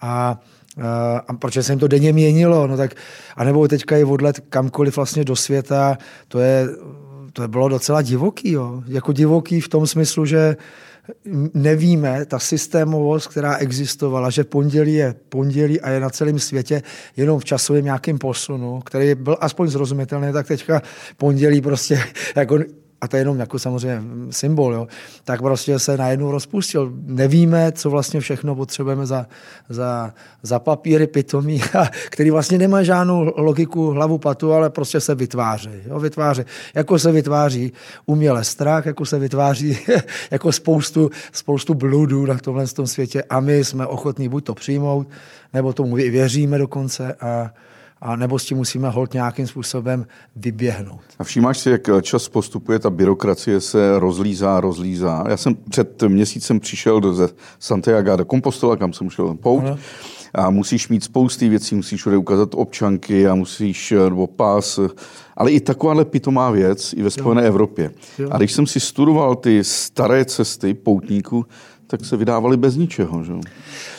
A 0.00 0.40
a 1.26 1.34
proč 1.38 1.58
se 1.60 1.72
jim 1.72 1.78
to 1.78 1.88
denně 1.88 2.12
měnilo, 2.12 2.66
no 2.66 2.76
tak, 2.76 2.94
anebo 3.36 3.68
teďka 3.68 3.96
je 3.96 4.04
odlet 4.04 4.40
kamkoliv 4.48 4.96
vlastně 4.96 5.24
do 5.24 5.36
světa, 5.36 5.98
to 6.28 6.38
je, 6.38 6.68
to 7.32 7.42
je 7.42 7.48
bylo 7.48 7.68
docela 7.68 8.02
divoký, 8.02 8.52
jo. 8.52 8.82
jako 8.86 9.12
divoký 9.12 9.60
v 9.60 9.68
tom 9.68 9.86
smyslu, 9.86 10.26
že 10.26 10.56
nevíme, 11.54 12.24
ta 12.24 12.38
systémovost, 12.38 13.26
která 13.26 13.56
existovala, 13.56 14.30
že 14.30 14.44
pondělí 14.44 14.94
je 14.94 15.14
pondělí 15.28 15.80
a 15.80 15.90
je 15.90 16.00
na 16.00 16.10
celém 16.10 16.38
světě 16.38 16.82
jenom 17.16 17.40
v 17.40 17.44
časovém 17.44 17.84
nějakém 17.84 18.18
posunu, 18.18 18.80
který 18.80 19.14
byl 19.14 19.36
aspoň 19.40 19.68
zrozumitelný, 19.68 20.32
tak 20.32 20.46
teďka 20.46 20.82
pondělí 21.16 21.60
prostě 21.60 22.02
jako 22.36 22.58
a 23.00 23.08
to 23.08 23.16
je 23.16 23.20
jenom 23.20 23.38
jako 23.38 23.58
samozřejmě 23.58 24.02
symbol, 24.30 24.74
jo, 24.74 24.86
tak 25.24 25.42
prostě 25.42 25.78
se 25.78 25.96
najednou 25.96 26.30
rozpustil. 26.30 26.92
Nevíme, 27.06 27.72
co 27.72 27.90
vlastně 27.90 28.20
všechno 28.20 28.54
potřebujeme 28.54 29.06
za, 29.06 29.26
za, 29.68 30.14
za 30.42 30.58
papíry 30.58 31.06
pitomí, 31.06 31.62
který 32.10 32.30
vlastně 32.30 32.58
nemá 32.58 32.82
žádnou 32.82 33.32
logiku 33.36 33.90
hlavu 33.90 34.18
patu, 34.18 34.52
ale 34.52 34.70
prostě 34.70 35.00
se 35.00 35.14
vytváří. 35.14 35.70
Jo, 35.86 36.00
vytváří. 36.00 36.42
Jako 36.74 36.98
se 36.98 37.12
vytváří 37.12 37.72
uměle 38.06 38.44
strach, 38.44 38.86
jako 38.86 39.06
se 39.06 39.18
vytváří 39.18 39.78
jako 40.30 40.52
spoustu, 40.52 41.10
spoustu 41.32 41.74
bludů 41.74 42.26
na 42.26 42.38
tomhle 42.38 42.66
tom 42.66 42.86
světě 42.86 43.22
a 43.22 43.40
my 43.40 43.64
jsme 43.64 43.86
ochotní 43.86 44.28
buď 44.28 44.44
to 44.44 44.54
přijmout, 44.54 45.08
nebo 45.52 45.72
tomu 45.72 45.96
věříme 45.96 46.58
dokonce 46.58 47.12
a, 47.12 47.50
a 48.00 48.16
nebo 48.16 48.38
s 48.38 48.44
tím 48.44 48.56
musíme 48.56 48.88
hold 48.88 49.14
nějakým 49.14 49.46
způsobem 49.46 50.06
vyběhnout. 50.36 51.00
A 51.18 51.24
všímáš 51.24 51.58
si, 51.58 51.70
jak 51.70 51.82
čas 52.02 52.28
postupuje, 52.28 52.78
ta 52.78 52.90
byrokracie 52.90 53.60
se 53.60 53.98
rozlízá, 53.98 54.60
rozlízá. 54.60 55.24
Já 55.28 55.36
jsem 55.36 55.54
před 55.70 56.02
měsícem 56.02 56.60
přišel 56.60 57.00
do 57.00 57.28
Santiago 57.58 58.16
de 58.16 58.24
Compostela, 58.24 58.76
kam 58.76 58.92
jsem 58.92 59.10
šel 59.10 59.34
pouť. 59.34 59.64
Aha. 59.64 59.78
A 60.34 60.50
musíš 60.50 60.88
mít 60.88 61.04
spousty 61.04 61.48
věcí, 61.48 61.74
musíš 61.74 62.06
ukázat 62.06 62.48
občanky 62.54 63.28
a 63.28 63.34
musíš, 63.34 63.94
nebo 64.04 64.26
pás, 64.26 64.80
ale 65.36 65.50
i 65.52 65.60
takováhle 65.60 66.04
pitomá 66.04 66.50
věc 66.50 66.92
i 66.92 67.02
ve 67.02 67.10
Spojené 67.10 67.42
jo. 67.42 67.48
Evropě. 67.48 67.90
Jo. 68.18 68.28
A 68.32 68.38
když 68.38 68.52
jsem 68.52 68.66
si 68.66 68.80
studoval 68.80 69.36
ty 69.36 69.64
staré 69.64 70.24
cesty 70.24 70.74
poutníků, 70.74 71.46
tak 71.86 72.04
se 72.04 72.16
vydávali 72.16 72.56
bez 72.56 72.76
ničeho. 72.76 73.24
Že? 73.24 73.32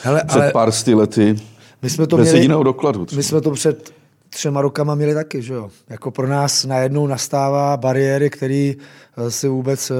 Hele, 0.02 0.22
Před 0.26 0.40
ale... 0.40 0.52
pár 0.52 0.72
sty 0.72 0.94
lety 0.94 1.36
my 1.82 1.90
jsme 1.90 2.06
to 2.06 2.16
Bez 2.16 2.24
měli, 2.24 2.38
jediného 2.38 2.62
dokladu. 2.62 3.06
Třeba. 3.06 3.16
My 3.18 3.22
jsme 3.22 3.40
to 3.40 3.50
před 3.50 3.92
třema 4.28 4.60
rokama 4.60 4.94
měli 4.94 5.14
taky, 5.14 5.42
že 5.42 5.54
jo. 5.54 5.70
Jako 5.88 6.10
pro 6.10 6.26
nás 6.26 6.64
najednou 6.64 7.06
nastává 7.06 7.76
bariéry, 7.76 8.30
které 8.30 8.72
eh, 9.16 9.30
si 9.30 9.48
vůbec 9.48 9.92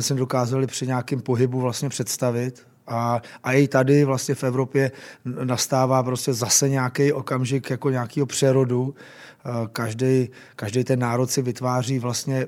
jsme 0.00 0.16
dokázali 0.16 0.66
při 0.66 0.86
nějakém 0.86 1.20
pohybu 1.20 1.60
vlastně 1.60 1.88
představit. 1.88 2.69
A, 2.90 3.22
a 3.44 3.52
i 3.52 3.68
tady 3.68 4.04
vlastně 4.04 4.34
v 4.34 4.44
Evropě 4.44 4.92
nastává 5.24 6.02
prostě 6.02 6.34
zase 6.34 6.68
nějaký 6.68 7.12
okamžik 7.12 7.70
jako 7.70 7.90
nějakého 7.90 8.26
přerodu, 8.26 8.94
každý, 9.72 10.28
každý 10.56 10.84
ten 10.84 10.98
národ 10.98 11.30
si 11.30 11.42
vytváří 11.42 11.98
vlastně, 11.98 12.46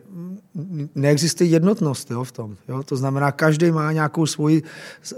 neexistuje 0.94 1.50
jednotnost 1.50 2.11
jo, 2.11 2.25
v 2.25 2.32
tom. 2.32 2.56
Jo? 2.68 2.82
To 2.82 2.96
znamená, 2.96 3.32
každý 3.32 3.70
má 3.70 3.92
nějakou 3.92 4.26
svůj 4.26 4.62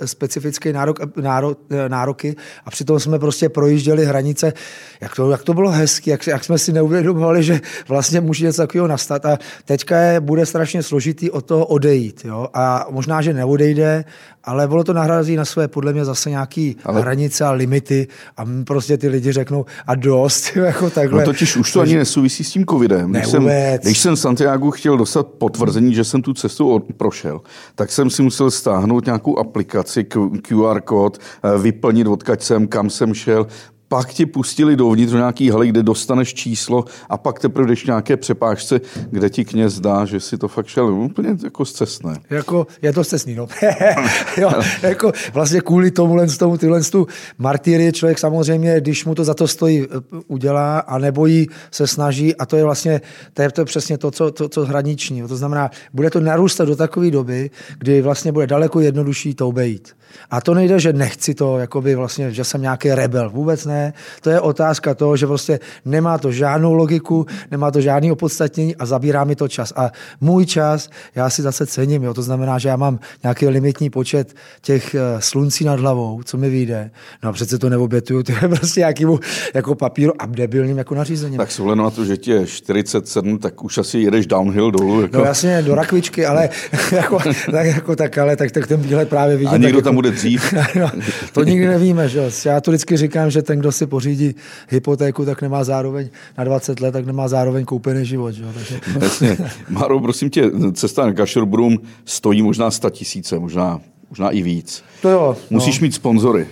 specifický 0.04 0.72
nárok, 0.72 1.16
nárok, 1.16 1.58
nároky 1.88 2.36
a 2.64 2.70
přitom 2.70 3.00
jsme 3.00 3.18
prostě 3.18 3.48
projížděli 3.48 4.04
hranice. 4.04 4.52
Jak 5.00 5.16
to, 5.16 5.30
jak 5.30 5.42
to 5.42 5.54
bylo 5.54 5.70
hezky, 5.70 6.10
jak, 6.10 6.26
jak 6.26 6.44
jsme 6.44 6.58
si 6.58 6.72
neuvědomovali, 6.72 7.42
že 7.42 7.60
vlastně 7.88 8.20
může 8.20 8.46
něco 8.46 8.62
takového 8.62 8.86
nastat 8.86 9.26
a 9.26 9.38
teďka 9.64 9.98
je, 9.98 10.20
bude 10.20 10.46
strašně 10.46 10.82
složitý 10.82 11.30
od 11.30 11.46
toho 11.46 11.66
odejít. 11.66 12.24
Jo? 12.24 12.48
A 12.54 12.86
možná, 12.90 13.22
že 13.22 13.34
neodejde, 13.34 14.04
ale 14.44 14.66
ono 14.66 14.84
to 14.84 14.92
nahrazí 15.14 15.36
na 15.36 15.44
své 15.44 15.68
podle 15.68 15.92
mě 15.92 16.04
zase 16.04 16.30
nějaký 16.30 16.76
ale... 16.84 17.00
hranice 17.00 17.44
a 17.44 17.50
limity 17.50 18.08
a 18.36 18.44
prostě 18.66 18.98
ty 18.98 19.08
lidi 19.08 19.32
řeknou 19.32 19.64
a 19.86 19.94
dost, 19.94 20.56
jako 20.56 20.90
takhle. 20.90 21.20
No 21.20 21.24
totiž 21.24 21.56
už 21.56 21.72
to 21.72 21.80
ani 21.80 21.96
nesouvisí 21.96 22.44
s 22.44 22.50
tím 22.50 22.64
covidem. 22.66 23.12
Když, 23.12 23.26
jsem, 23.26 23.50
když 23.82 23.98
jsem 23.98 24.14
v 24.14 24.18
Santiago 24.18 24.70
chtěl 24.70 24.96
dostat 24.96 25.26
potvrzení, 25.26 25.94
že 25.94 26.04
jsem 26.04 26.22
tu 26.22 26.34
cestu 26.34 26.86
prošel, 26.96 27.40
tak 27.74 27.92
jsem 27.92 28.10
si 28.10 28.22
musel 28.22 28.50
stáhnout 28.50 29.06
nějakou 29.06 29.38
aplikaci, 29.38 30.04
QR 30.42 30.80
kód, 30.80 31.18
eh, 31.18 31.58
vyplnit 31.58 32.06
odkaď 32.06 32.42
jsem, 32.42 32.66
kam 32.66 32.90
jsem 32.90 33.14
šel, 33.14 33.46
pak 33.88 34.14
ti 34.14 34.26
pustili 34.26 34.76
dovnitř 34.76 35.12
do 35.12 35.18
nějaký 35.18 35.50
haly, 35.50 35.68
kde 35.68 35.82
dostaneš 35.82 36.34
číslo 36.34 36.84
a 37.08 37.16
pak 37.16 37.38
teprve 37.38 37.68
jdeš 37.68 37.86
nějaké 37.86 38.16
přepážce, 38.16 38.80
kde 39.10 39.30
ti 39.30 39.44
kněz 39.44 39.80
dá, 39.80 40.04
že 40.04 40.20
si 40.20 40.38
to 40.38 40.48
fakt 40.48 40.66
šel 40.66 40.94
úplně 40.94 41.36
jako 41.44 41.64
zcestné. 41.64 42.16
Jako, 42.30 42.66
je 42.82 42.92
to 42.92 43.04
zcestný, 43.04 43.34
no. 43.34 43.46
jo, 44.36 44.52
jako 44.82 45.12
vlastně 45.32 45.60
kvůli 45.60 45.90
tomu, 45.90 46.26
tomu 46.38 46.58
tyhle 46.58 46.82
tu 46.82 47.06
martyrie 47.38 47.92
člověk 47.92 48.18
samozřejmě, 48.18 48.80
když 48.80 49.04
mu 49.04 49.14
to 49.14 49.24
za 49.24 49.34
to 49.34 49.48
stojí, 49.48 49.82
eh, 49.82 49.86
udělá 50.26 50.78
a 50.78 50.98
nebojí 50.98 51.46
se 51.70 51.86
snaží 51.86 52.36
a 52.36 52.46
to 52.46 52.56
je 52.56 52.64
vlastně, 52.64 53.00
to 53.34 53.42
je, 53.42 53.50
to 53.50 53.64
přesně 53.64 53.98
to, 53.98 54.10
co, 54.10 54.30
to, 54.30 54.48
co 54.48 54.64
hraniční. 54.64 55.22
To 55.22 55.36
znamená, 55.36 55.70
bude 55.92 56.10
to 56.10 56.20
narůstat 56.20 56.68
do 56.68 56.76
takové 56.76 57.10
doby, 57.10 57.50
kdy 57.78 58.02
vlastně 58.02 58.32
bude 58.32 58.46
daleko 58.46 58.80
jednodušší 58.80 59.34
to 59.34 59.48
obejít. 59.48 59.96
A 60.30 60.40
to 60.40 60.54
nejde, 60.54 60.80
že 60.80 60.92
nechci 60.92 61.34
to, 61.34 61.58
jakoby 61.58 61.94
vlastně, 61.94 62.32
že 62.32 62.44
jsem 62.44 62.62
nějaký 62.62 62.90
rebel. 62.90 63.30
Vůbec 63.30 63.66
ne. 63.66 63.83
To 64.20 64.30
je 64.30 64.40
otázka 64.40 64.94
toho, 64.94 65.16
že 65.16 65.26
prostě 65.26 65.60
nemá 65.84 66.18
to 66.18 66.32
žádnou 66.32 66.74
logiku, 66.74 67.26
nemá 67.50 67.70
to 67.70 67.80
žádný 67.80 68.12
opodstatnění 68.12 68.76
a 68.76 68.86
zabírá 68.86 69.24
mi 69.24 69.36
to 69.36 69.48
čas. 69.48 69.72
A 69.76 69.90
můj 70.20 70.46
čas 70.46 70.90
já 71.14 71.30
si 71.30 71.42
zase 71.42 71.66
cením. 71.66 72.02
Jo. 72.02 72.14
To 72.14 72.22
znamená, 72.22 72.58
že 72.58 72.68
já 72.68 72.76
mám 72.76 72.98
nějaký 73.22 73.48
limitní 73.48 73.90
počet 73.90 74.34
těch 74.62 74.94
eh, 74.94 75.00
sluncí 75.18 75.64
nad 75.64 75.80
hlavou, 75.80 76.22
co 76.24 76.36
mi 76.36 76.50
vyjde. 76.50 76.90
No 77.22 77.30
a 77.30 77.32
přece 77.32 77.58
to 77.58 77.68
neobětuju, 77.68 78.22
to 78.22 78.32
je 78.32 78.48
prostě 78.48 78.80
nějakým 78.80 79.18
jako 79.54 79.74
papíru 79.74 80.12
a 80.18 80.26
debilním 80.26 80.78
jako 80.78 80.94
nařízením. 80.94 81.38
Tak 81.38 81.50
s 81.50 81.74
na 81.74 81.90
to, 81.90 82.04
že 82.04 82.16
ti 82.16 82.30
je 82.30 82.46
47, 82.46 83.38
tak 83.38 83.64
už 83.64 83.78
asi 83.78 83.98
jedeš 83.98 84.26
downhill 84.26 84.70
dolů. 84.70 85.02
Jako... 85.02 85.18
No 85.18 85.24
jasně, 85.24 85.62
do 85.62 85.74
rakvičky, 85.74 86.26
ale 86.26 86.48
jako, 86.92 87.18
tak, 87.50 87.66
jako, 87.66 87.96
tak, 87.96 88.18
ale 88.18 88.36
tak, 88.36 88.50
tak 88.50 88.66
ten 88.66 88.80
výhled 88.80 89.08
právě 89.08 89.36
vidím. 89.36 89.54
A 89.54 89.56
někdo 89.56 89.78
tak, 89.78 89.84
tam 89.84 89.92
jako, 89.92 90.02
bude 90.02 90.10
dřív. 90.10 90.54
no, 90.80 90.90
to 91.32 91.44
nikdy 91.44 91.66
nevíme, 91.66 92.08
že 92.08 92.30
Já 92.44 92.60
to 92.60 92.70
vždycky 92.70 92.96
říkám, 92.96 93.30
že 93.30 93.42
ten, 93.42 93.62
kdo 93.64 93.72
si 93.72 93.86
pořídí 93.86 94.34
hypotéku, 94.68 95.24
tak 95.24 95.42
nemá 95.42 95.64
zároveň 95.64 96.08
na 96.38 96.44
20 96.44 96.80
let, 96.80 96.92
tak 96.92 97.06
nemá 97.06 97.28
zároveň 97.28 97.64
koupený 97.64 98.04
život. 98.04 98.32
Že? 98.32 98.44
Takže... 98.54 98.80
Jasně. 99.00 99.36
Maro, 99.68 100.00
prosím 100.00 100.30
tě, 100.30 100.50
cesta 100.72 101.06
na 101.06 101.12
Kašerbrum 101.12 101.78
stojí 102.04 102.42
možná 102.42 102.70
100 102.70 102.90
tisíce, 102.90 103.38
možná, 103.38 103.80
možná 104.10 104.30
i 104.30 104.42
víc. 104.42 104.84
To 105.02 105.08
jo. 105.08 105.36
Musíš 105.50 105.80
no. 105.80 105.84
mít 105.84 105.94
sponzory. 105.94 106.46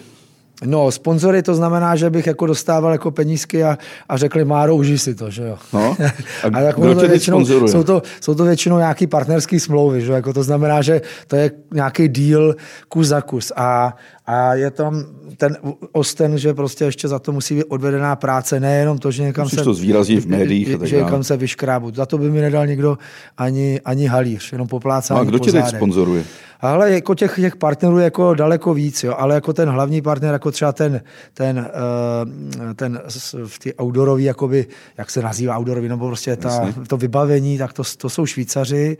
No, 0.64 0.90
sponzory 0.90 1.42
to 1.42 1.54
znamená, 1.54 1.96
že 1.96 2.10
bych 2.10 2.26
jako 2.26 2.46
dostával 2.46 2.92
jako 2.92 3.10
penízky 3.10 3.64
a, 3.64 3.78
a 4.08 4.16
řekli, 4.16 4.44
Máro, 4.44 4.76
užij 4.76 4.98
si 4.98 5.14
to, 5.14 5.30
že 5.30 5.42
jo. 5.42 5.58
No, 5.72 5.96
a, 6.42 6.46
a 6.46 6.62
tak 6.62 6.74
to 6.74 6.94
většinou, 6.94 7.44
jsou, 7.44 7.82
to, 7.82 8.02
jsou 8.20 8.34
to 8.34 8.44
většinou 8.44 8.78
nějaký 8.78 9.06
partnerský 9.06 9.60
smlouvy, 9.60 10.00
že 10.00 10.12
jako 10.12 10.32
to 10.32 10.42
znamená, 10.42 10.82
že 10.82 11.00
to 11.26 11.36
je 11.36 11.50
nějaký 11.74 12.08
deal 12.08 12.54
kus 12.88 13.06
za 13.06 13.20
kus 13.20 13.52
a, 13.56 13.96
a 14.26 14.54
je 14.54 14.70
tam 14.70 15.04
ten 15.36 15.56
osten, 15.92 16.38
že 16.38 16.54
prostě 16.54 16.84
ještě 16.84 17.08
za 17.08 17.18
to 17.18 17.32
musí 17.32 17.54
být 17.54 17.64
odvedená 17.64 18.16
práce, 18.16 18.60
nejenom 18.60 18.98
to, 18.98 19.10
že 19.10 19.22
někam 19.22 19.44
Musíš 19.44 19.58
se... 19.58 19.64
to 19.64 19.74
zvýrazí 19.74 20.20
v 20.20 20.26
médiích. 20.26 20.68
Že, 20.68 20.78
že 20.86 20.96
někam 20.96 21.24
se 21.24 21.36
vyškrábu. 21.36 21.92
Za 21.94 22.06
to 22.06 22.18
by 22.18 22.30
mi 22.30 22.40
nedal 22.40 22.66
nikdo 22.66 22.98
ani, 23.38 23.80
ani 23.84 24.06
halíř, 24.06 24.52
jenom 24.52 24.68
poplácání 24.68 25.16
no 25.18 25.22
a 25.22 25.24
kdo 25.24 25.38
tě 25.38 25.52
teď 25.52 25.66
sponzoruje? 25.66 26.24
Ale 26.60 26.92
jako 26.92 27.14
těch, 27.14 27.36
těch 27.36 27.56
partnerů 27.56 27.98
jako 27.98 28.34
daleko 28.34 28.74
víc, 28.74 29.04
jo. 29.04 29.14
ale 29.18 29.34
jako 29.34 29.52
ten 29.52 29.68
hlavní 29.68 30.02
partner, 30.02 30.32
jako 30.32 30.50
třeba 30.50 30.72
ten, 30.72 31.00
ten, 31.34 31.58
uh, 31.58 32.74
ten 32.74 33.00
v 33.46 33.58
ty 33.58 33.74
outdoorový, 33.82 34.24
jakoby, 34.24 34.66
jak 34.98 35.10
se 35.10 35.22
nazývá 35.22 35.58
outdoorový, 35.58 35.88
nebo 35.88 36.06
prostě 36.06 36.36
ta, 36.36 36.72
to 36.86 36.96
vybavení, 36.96 37.58
tak 37.58 37.72
to, 37.72 37.82
to 37.98 38.10
jsou 38.10 38.26
Švýcaři 38.26 38.96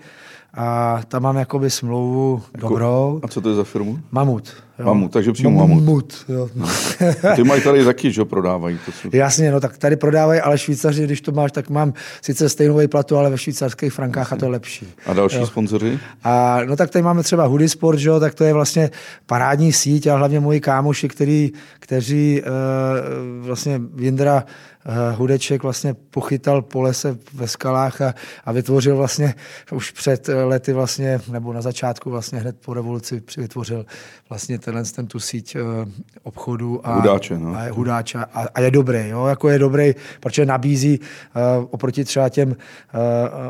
a 0.54 1.00
tam 1.09 1.23
mám 1.23 1.37
jakoby 1.37 1.71
smlouvu 1.71 2.42
jako, 2.54 2.68
dobrou. 2.68 3.21
A 3.23 3.28
co 3.28 3.40
to 3.40 3.49
je 3.49 3.54
za 3.54 3.64
firmu? 3.64 3.99
Mamut. 4.11 4.54
Jo. 4.78 4.87
Mamut, 4.87 5.12
takže 5.12 5.32
přímo 5.32 5.50
Mamut. 5.50 5.85
Mamut, 5.85 6.25
jo. 6.28 6.49
Ty 7.37 7.44
mají 7.44 7.62
tady 7.62 7.85
taky, 7.85 8.12
že 8.12 8.25
prodávají. 8.25 8.78
To 8.87 8.92
jsou... 8.92 9.09
Jasně, 9.12 9.50
no 9.50 9.61
tak 9.61 9.78
tady 9.78 9.97
prodávají, 9.97 10.40
ale 10.40 10.59
Švýcaři, 10.59 11.04
když 11.04 11.21
to 11.21 11.32
máš, 11.32 11.52
tak 11.52 11.71
mám 11.71 11.92
sice 12.23 12.49
stejnou 12.49 12.88
platu, 12.88 13.16
ale 13.16 13.30
ve 13.30 13.38
švýcarských 13.38 13.92
frankách 13.92 14.26
Jasně. 14.26 14.37
a 14.37 14.38
to 14.38 14.44
je 14.44 14.50
lepší. 14.50 14.88
A 15.06 15.12
další 15.12 15.37
jo. 15.37 15.47
sponzoři? 15.47 15.99
A 16.25 16.61
no 16.64 16.76
tak 16.76 16.90
tady 16.90 17.02
máme 17.02 17.23
třeba 17.23 17.44
Hoodie 17.44 17.68
Sport, 17.68 17.99
že 17.99 18.09
jo, 18.09 18.21
tak 18.21 18.35
to 18.35 18.44
je 18.44 18.52
vlastně 18.52 18.90
parádní 19.26 19.73
síť 19.73 20.06
a 20.06 20.16
hlavně 20.16 20.40
moji 20.40 20.61
kámoši, 20.61 21.09
který, 21.09 21.52
kteří 21.78 22.42
uh, 22.42 23.47
vlastně 23.47 23.80
Vindra 23.94 24.35
uh, 24.35 24.40
Hudeček 25.17 25.62
vlastně 25.62 25.95
pochytal 25.95 26.62
po 26.62 26.83
lese 26.83 27.19
ve 27.35 27.49
skalách 27.49 28.01
a, 28.01 28.15
a 28.45 28.53
vytvořil 28.53 28.97
vlastně 28.97 29.35
už 29.73 29.91
před 29.91 30.29
lety 30.45 30.73
vlastně, 30.73 31.21
nebo 31.29 31.53
na 31.53 31.62
začátku 31.62 32.11
vlastně 32.11 32.39
hned 32.39 32.57
po 32.65 32.75
revoluci 32.75 33.23
vytvořil 33.37 33.87
vlastně 34.29 34.59
tenhle 34.59 34.85
ten 34.85 35.07
tu 35.07 35.21
síť 35.21 35.57
uh, 35.57 35.62
obchodu 36.23 36.87
a, 36.87 36.95
hudáče, 36.95 37.39
no. 37.39 37.55
a, 37.57 37.73
hudáče 37.73 38.19
a, 38.19 38.47
a, 38.55 38.61
je 38.61 38.71
dobrý, 38.71 39.09
jo, 39.09 39.27
jako 39.27 39.49
je 39.49 39.59
dobrý, 39.59 39.95
protože 40.21 40.47
nabízí 40.47 41.01
uh, 41.01 41.67
oproti 41.71 42.05
třeba 42.05 42.29
těm 42.29 42.49
uh, 42.49 42.57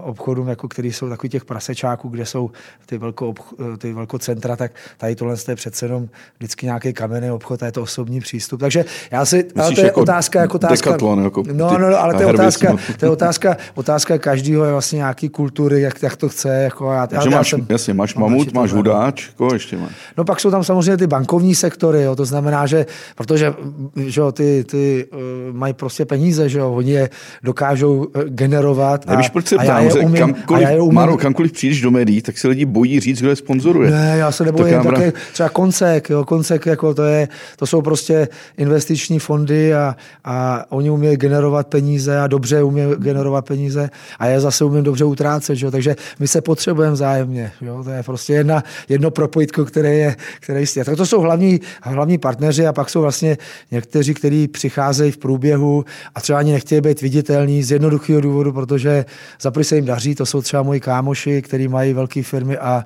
obchodům, 0.03 0.49
jako 0.49 0.69
který 0.69 0.93
jsou 0.93 1.09
takový 1.09 1.29
těch 1.31 1.45
prasečáků, 1.45 2.09
kde 2.09 2.27
jsou 2.27 2.51
ty, 2.87 2.99
velko, 2.99 3.35
ty 3.79 3.93
velkocentra, 3.93 4.57
tak 4.57 4.73
tady 4.97 5.17
tohle 5.17 5.37
je 5.49 5.57
přece 5.57 5.87
jenom 5.87 6.09
vždycky 6.39 6.67
nějaký 6.67 6.93
kamenný 6.93 7.31
obchod 7.31 7.63
a 7.63 7.67
je 7.67 7.73
to 7.73 7.83
osobní 7.83 8.21
přístup. 8.21 8.61
Takže 8.61 8.85
já 9.11 9.25
si, 9.25 9.37
Myslíš 9.37 9.59
ale 9.59 9.75
to 9.75 9.81
je 9.81 9.87
jako 9.87 10.01
otázka 10.01 10.41
jako 10.41 10.57
otázka. 10.57 10.91
Decathlon, 10.91 11.22
no, 11.23 11.27
jako 11.27 11.43
No, 11.53 11.69
ty 11.71 11.79
no, 11.79 11.91
no, 11.91 11.99
ale 12.03 12.15
to 12.15 12.21
je 12.23 12.27
otázka, 12.27 12.77
to 12.99 13.07
je 13.07 13.11
otázka, 13.11 13.57
otázka 13.75 14.19
každého 14.19 14.65
je 14.65 14.73
vlastně 14.73 14.97
nějaký 14.97 15.29
kultury, 15.29 15.81
jak, 15.81 16.03
jak 16.03 16.17
to 16.17 16.29
chce. 16.29 16.49
Jako 16.49 16.93
já, 16.93 17.09
já 17.13 17.25
máš, 17.31 17.51
jsem- 17.51 17.67
jasně, 17.69 17.95
máš 17.95 18.15
mamut, 18.15 18.53
máš 18.53 18.73
hudáč, 18.73 19.29
koho 19.37 19.53
ještě 19.53 19.77
máš? 19.77 19.93
No 20.19 20.25
pak 20.25 20.41
jsou 20.41 20.51
tam 20.51 20.65
samozřejmě 20.65 20.97
ty 20.97 21.07
bankovní 21.07 21.55
sektory, 21.55 22.03
jo, 22.03 22.17
to 22.17 22.25
znamená, 22.25 22.67
že 22.67 22.87
protože 23.15 23.55
že 23.97 24.21
jo, 24.21 24.33
ty, 24.33 24.65
ty 24.71 25.07
uh, 25.13 25.19
mají 25.57 25.75
prostě 25.75 26.05
peníze, 26.05 26.49
že 26.49 26.59
jo, 26.59 26.73
oni 26.73 26.91
je 26.91 27.11
dokážou 27.43 28.07
eh, 28.15 28.25
generovat. 28.27 29.07
Nevíš, 29.07 29.29
proč 29.29 29.47
se 29.47 29.57
a 29.57 29.63
ptám, 29.63 29.85
je 29.85 29.91
že 29.91 29.99
umím, 29.99 30.15
a 30.15 30.19
kamkoliv, 30.19 30.69
je 30.69 30.81
umím, 30.81 30.95
Máro, 30.95 31.17
kamkoliv 31.17 31.53
přijdeš 31.53 31.81
do 31.81 31.91
médií, 31.91 32.23
tak 32.23 32.39
se 32.39 32.49
lidi 32.49 32.65
bojí 32.65 33.01
říct, 33.01 33.21
kdo 33.21 33.31
je 33.31 33.37
sponzoruje. 33.37 33.91
Ne, 33.91 34.15
já 34.19 34.33
se 34.33 34.45
nebojím, 34.45 34.75
kámra- 34.75 34.95
také 34.95 35.13
třeba 35.33 35.49
koncek, 35.49 36.11
jo, 36.11 36.25
koncek 36.25 36.67
jako 36.67 36.95
to, 36.95 37.03
je, 37.03 37.29
to 37.57 37.67
jsou 37.67 37.83
prostě 37.83 38.29
investiční 38.59 39.19
fondy 39.19 39.75
a, 39.75 39.97
a 40.25 40.65
oni 40.69 40.91
umějí 40.91 41.12
generovat 41.17 41.67
peníze 41.67 42.21
a 42.21 42.27
dobře 42.27 42.63
umějí 42.63 42.95
generovat 42.99 43.45
peníze 43.45 43.91
a 44.19 44.27
já 44.27 44.41
zase 44.41 44.65
umím 44.65 44.85
dobře 44.85 45.05
utrácet, 45.05 45.57
že 45.57 45.71
takže 45.71 45.97
my 46.19 46.29
se 46.29 46.41
potřebujeme 46.41 46.93
vzájemně, 46.93 47.53
jo, 47.61 47.85
to 47.85 47.91
je 47.91 48.03
prostě 48.03 48.33
jedna, 48.33 48.63
jedno 48.89 49.11
propojitko, 49.11 49.65
které 49.65 49.95
je, 49.95 50.17
které 50.41 50.61
je 50.77 50.85
Tak 50.85 50.97
to 50.97 51.07
jsou 51.07 51.21
hlavní, 51.21 51.61
hlavní 51.83 52.19
partneři 52.19 52.67
a 52.67 52.73
pak 52.73 52.91
jsou 52.91 53.01
vlastně 53.01 53.39
někteří, 53.71 54.15
kteří 54.15 54.49
přicházejí 54.49 55.13
v 55.13 55.19
průběhu 55.19 55.85
a 56.15 56.21
třeba 56.21 56.39
ani 56.39 56.53
nechtějí 56.53 56.81
být 56.81 57.01
viditelní 57.01 57.63
z 57.63 57.71
jednoduchého 57.71 58.21
důvodu, 58.21 58.53
protože 58.53 59.05
za 59.41 59.53
se 59.63 59.77
jim 59.77 59.85
daří, 59.85 60.15
to 60.15 60.27
jsou 60.27 60.43
třeba 60.43 60.63
moji 60.63 60.81
kámoši, 60.81 61.43
kteří 61.43 61.69
mají 61.69 61.93
velké 61.93 62.23
firmy 62.23 62.59
a 62.59 62.85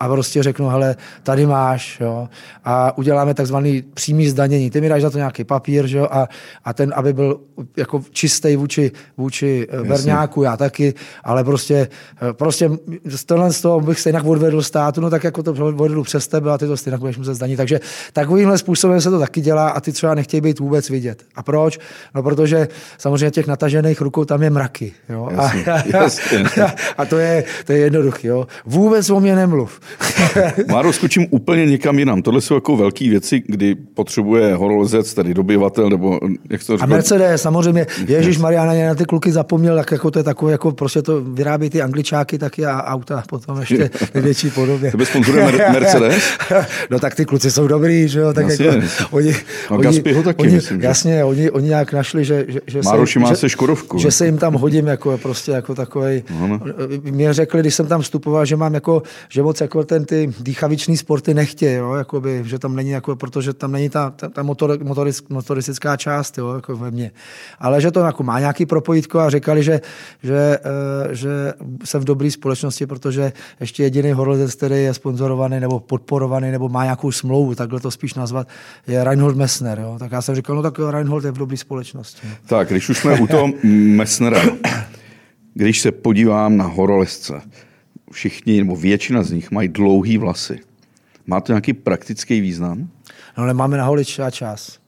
a 0.00 0.08
prostě 0.08 0.42
řeknu, 0.42 0.68
hele, 0.68 0.96
tady 1.22 1.46
máš, 1.46 2.00
jo, 2.00 2.28
a 2.64 2.98
uděláme 2.98 3.34
takzvaný 3.34 3.82
přímý 3.94 4.28
zdanění. 4.28 4.70
Ty 4.70 4.80
mi 4.80 4.88
dáš 4.88 5.02
za 5.02 5.10
to 5.10 5.18
nějaký 5.18 5.44
papír, 5.44 5.86
že 5.86 5.98
jo, 5.98 6.08
a, 6.10 6.28
a 6.64 6.72
ten, 6.72 6.92
aby 6.96 7.12
byl 7.12 7.40
jako 7.76 8.02
čistý 8.10 8.56
vůči, 8.56 8.92
vůči 9.16 9.66
Jasně. 9.70 9.88
Berňáku, 9.88 10.42
já 10.42 10.56
taky, 10.56 10.94
ale 11.24 11.44
prostě, 11.44 11.88
prostě 12.32 12.70
z 13.04 13.24
tohle 13.24 13.52
z 13.52 13.60
toho 13.60 13.80
bych 13.80 14.00
se 14.00 14.08
jinak 14.08 14.24
odvedl 14.24 14.62
státu, 14.62 15.00
no 15.00 15.10
tak 15.10 15.24
jako 15.24 15.42
to 15.42 15.52
odvedu 15.52 16.02
přes 16.02 16.28
tebe 16.28 16.52
a 16.52 16.58
ty 16.58 16.66
to 16.66 16.76
stejně 16.76 16.98
budeš 16.98 17.18
muset 17.18 17.34
zdanit. 17.34 17.56
Takže 17.56 17.80
takovýmhle 18.12 18.58
způsobem 18.58 19.00
se 19.00 19.10
to 19.10 19.18
taky 19.18 19.40
dělá 19.40 19.68
a 19.68 19.80
ty 19.80 19.92
třeba 19.92 20.14
nechtějí 20.14 20.40
být 20.40 20.58
vůbec 20.58 20.90
vidět. 20.90 21.22
A 21.34 21.42
proč? 21.42 21.78
No 22.14 22.22
protože 22.22 22.68
samozřejmě 22.98 23.30
těch 23.30 23.46
natažených 23.46 24.00
rukou 24.00 24.24
tam 24.24 24.42
je 24.42 24.50
mraky, 24.50 24.92
jo. 25.08 25.28
Jasně, 25.32 25.64
a, 25.64 25.82
jasně. 25.96 26.44
a 26.98 27.04
to 27.04 27.18
je, 27.18 27.44
to 27.64 27.72
je 27.72 27.78
jednoduchý, 27.78 28.26
jo. 28.26 28.46
Vůbec 28.64 29.10
o 29.10 29.20
mě 29.20 29.36
nemluv. 29.36 29.80
Máro, 30.70 30.92
skočím 30.92 31.26
úplně 31.30 31.66
někam 31.66 31.98
jinam. 31.98 32.22
Tohle 32.22 32.40
jsou 32.40 32.54
jako 32.54 32.76
velké 32.76 33.08
věci, 33.10 33.42
kdy 33.46 33.74
potřebuje 33.74 34.54
horolezec, 34.54 35.14
tedy 35.14 35.34
dobyvatel, 35.34 35.90
nebo 35.90 36.20
jak 36.50 36.64
to 36.64 36.72
A 36.72 36.76
říkal? 36.76 36.88
Mercedes, 36.88 37.42
samozřejmě. 37.42 37.86
Ježíš 38.06 38.38
Mariana 38.38 38.86
na 38.88 38.94
ty 38.94 39.04
kluky 39.04 39.32
zapomněl, 39.32 39.76
jak 39.78 39.90
jako 39.92 40.10
to 40.10 40.18
je 40.18 40.22
takové, 40.22 40.52
jako 40.52 40.72
prostě 40.72 41.02
to 41.02 41.20
vyrábí 41.24 41.70
ty 41.70 41.82
angličáky 41.82 42.38
taky 42.38 42.66
a 42.66 42.82
auta 42.82 43.22
potom 43.28 43.60
ještě 43.60 43.90
ve 44.14 44.20
větší 44.20 44.50
podobě. 44.50 44.90
Tebe 44.90 45.06
sponzoruje 45.06 45.44
Mer- 45.46 45.72
Mercedes? 45.72 46.22
no 46.90 46.98
tak 46.98 47.14
ty 47.14 47.24
kluci 47.24 47.50
jsou 47.50 47.66
dobrý, 47.68 48.08
že 48.08 48.20
jo, 48.20 48.32
tak 48.32 48.48
Jasně. 48.48 48.66
jako 48.66 48.80
oni, 49.10 49.34
No, 49.70 49.78
Gaspiho 49.78 50.22
taky, 50.22 50.42
oni, 50.42 50.52
myslím, 50.54 50.80
že. 50.80 50.86
Jasně, 50.86 51.24
oni, 51.24 51.50
oni 51.50 51.68
nějak 51.68 51.92
našli, 51.92 52.24
že, 52.24 52.44
že, 52.48 52.60
že 52.66 52.80
Mároši 52.84 53.18
má 53.18 53.28
že, 53.28 53.36
se 53.36 53.48
Škodovku. 53.48 53.98
že 53.98 54.10
se 54.10 54.26
jim 54.26 54.38
tam 54.38 54.54
hodím 54.54 54.86
jako 54.86 55.18
prostě 55.18 55.52
jako 55.52 55.74
takovej. 55.74 56.22
No, 56.40 56.46
no. 56.46 56.60
Mě 57.02 57.32
řekli, 57.32 57.60
když 57.60 57.74
jsem 57.74 57.86
tam 57.86 58.00
vstupoval, 58.02 58.44
že 58.44 58.56
mám 58.56 58.74
jako, 58.74 59.02
že 59.28 59.42
moc 59.42 59.60
jako 59.60 59.77
ten 59.84 60.04
ty 60.04 60.32
dýchaviční 60.40 60.96
sporty 60.96 61.34
nechtějí, 61.34 61.76
jo, 61.76 61.94
jakoby, 61.94 62.42
že 62.46 62.58
tam 62.58 62.76
není 62.76 62.90
jako, 62.90 63.16
protože 63.16 63.52
tam 63.52 63.72
není 63.72 63.88
ta, 63.88 64.10
ta, 64.10 64.28
ta 64.28 64.42
motor, 64.42 64.78
motoris, 64.84 65.22
motoristická 65.28 65.96
část, 65.96 66.38
jo, 66.38 66.54
jako 66.54 66.76
ve 66.76 66.90
mně. 66.90 67.10
Ale 67.58 67.80
že 67.80 67.90
to 67.90 68.00
jako 68.00 68.22
má 68.22 68.40
nějaký 68.40 68.66
propojitko 68.66 69.20
a 69.20 69.30
říkali, 69.30 69.62
že, 69.62 69.80
že, 70.22 70.58
uh, 71.06 71.12
že 71.12 71.28
jsem 71.84 72.00
v 72.00 72.04
dobré 72.04 72.30
společnosti, 72.30 72.86
protože 72.86 73.32
ještě 73.60 73.82
jediný 73.82 74.12
horolezec, 74.12 74.54
který 74.54 74.82
je 74.82 74.94
sponzorovaný 74.94 75.60
nebo 75.60 75.80
podporovaný 75.80 76.50
nebo 76.50 76.68
má 76.68 76.84
nějakou 76.84 77.12
smlouvu, 77.12 77.54
takhle 77.54 77.80
to 77.80 77.90
spíš 77.90 78.14
nazvat, 78.14 78.48
je 78.86 79.04
Reinhold 79.04 79.36
Messner. 79.36 79.78
Jo. 79.78 79.96
Tak 79.98 80.12
já 80.12 80.22
jsem 80.22 80.34
říkal, 80.34 80.56
no 80.56 80.62
tak 80.62 80.78
Reinhold 80.90 81.24
je 81.24 81.30
v 81.30 81.38
dobré 81.38 81.56
společnosti. 81.56 82.28
Tak, 82.46 82.68
když 82.68 82.88
už 82.88 82.98
jsme 82.98 83.20
u 83.20 83.26
toho 83.26 83.48
Messnera, 83.64 84.42
když 85.54 85.80
se 85.80 85.92
podívám 85.92 86.56
na 86.56 86.64
horolezce, 86.64 87.40
všichni, 88.12 88.58
nebo 88.58 88.76
většina 88.76 89.22
z 89.22 89.32
nich 89.32 89.50
mají 89.50 89.68
dlouhý 89.68 90.18
vlasy. 90.18 90.60
Má 91.26 91.40
to 91.40 91.52
nějaký 91.52 91.72
praktický 91.72 92.40
význam? 92.40 92.88
No 93.38 93.44
ale 93.44 93.54
máme 93.54 93.76
na 93.76 93.84
holič 93.84 94.18
a 94.18 94.30
čas. 94.30 94.78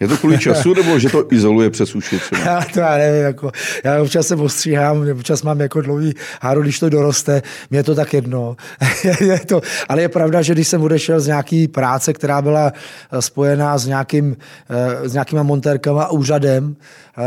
Je 0.00 0.08
to 0.08 0.16
kvůli 0.16 0.38
času, 0.38 0.74
nebo 0.76 0.98
že 0.98 1.08
to 1.08 1.32
izoluje 1.32 1.70
přes 1.70 1.94
uši 1.94 2.18
třeba? 2.18 2.42
Já 2.42 2.64
to 2.74 2.80
já 2.80 2.96
nevím, 2.96 3.22
jako, 3.22 3.52
já 3.84 4.02
občas 4.02 4.26
se 4.26 4.36
ostříhám, 4.36 5.10
občas 5.12 5.42
mám 5.42 5.60
jako 5.60 5.80
dlouhý 5.80 6.14
háru, 6.42 6.62
když 6.62 6.78
to 6.78 6.88
doroste, 6.88 7.42
mě 7.70 7.78
je 7.78 7.82
to 7.82 7.94
tak 7.94 8.14
jedno. 8.14 8.56
je 9.20 9.38
to, 9.38 9.60
ale 9.88 10.02
je 10.02 10.08
pravda, 10.08 10.42
že 10.42 10.54
když 10.54 10.68
jsem 10.68 10.82
odešel 10.82 11.20
z 11.20 11.26
nějaký 11.26 11.68
práce, 11.68 12.12
která 12.12 12.42
byla 12.42 12.72
eh, 13.12 13.22
spojená 13.22 13.78
s, 13.78 13.86
nějakým, 13.86 14.36
eh, 14.70 15.08
s 15.08 15.12
nějakýma 15.12 15.42
montérkama 15.42 16.02
a 16.02 16.10
úřadem, 16.10 16.76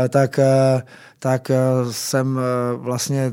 eh, 0.04 0.08
tak, 0.08 0.40
tak 1.18 1.50
jsem 1.90 2.38
vlastně, 2.76 3.32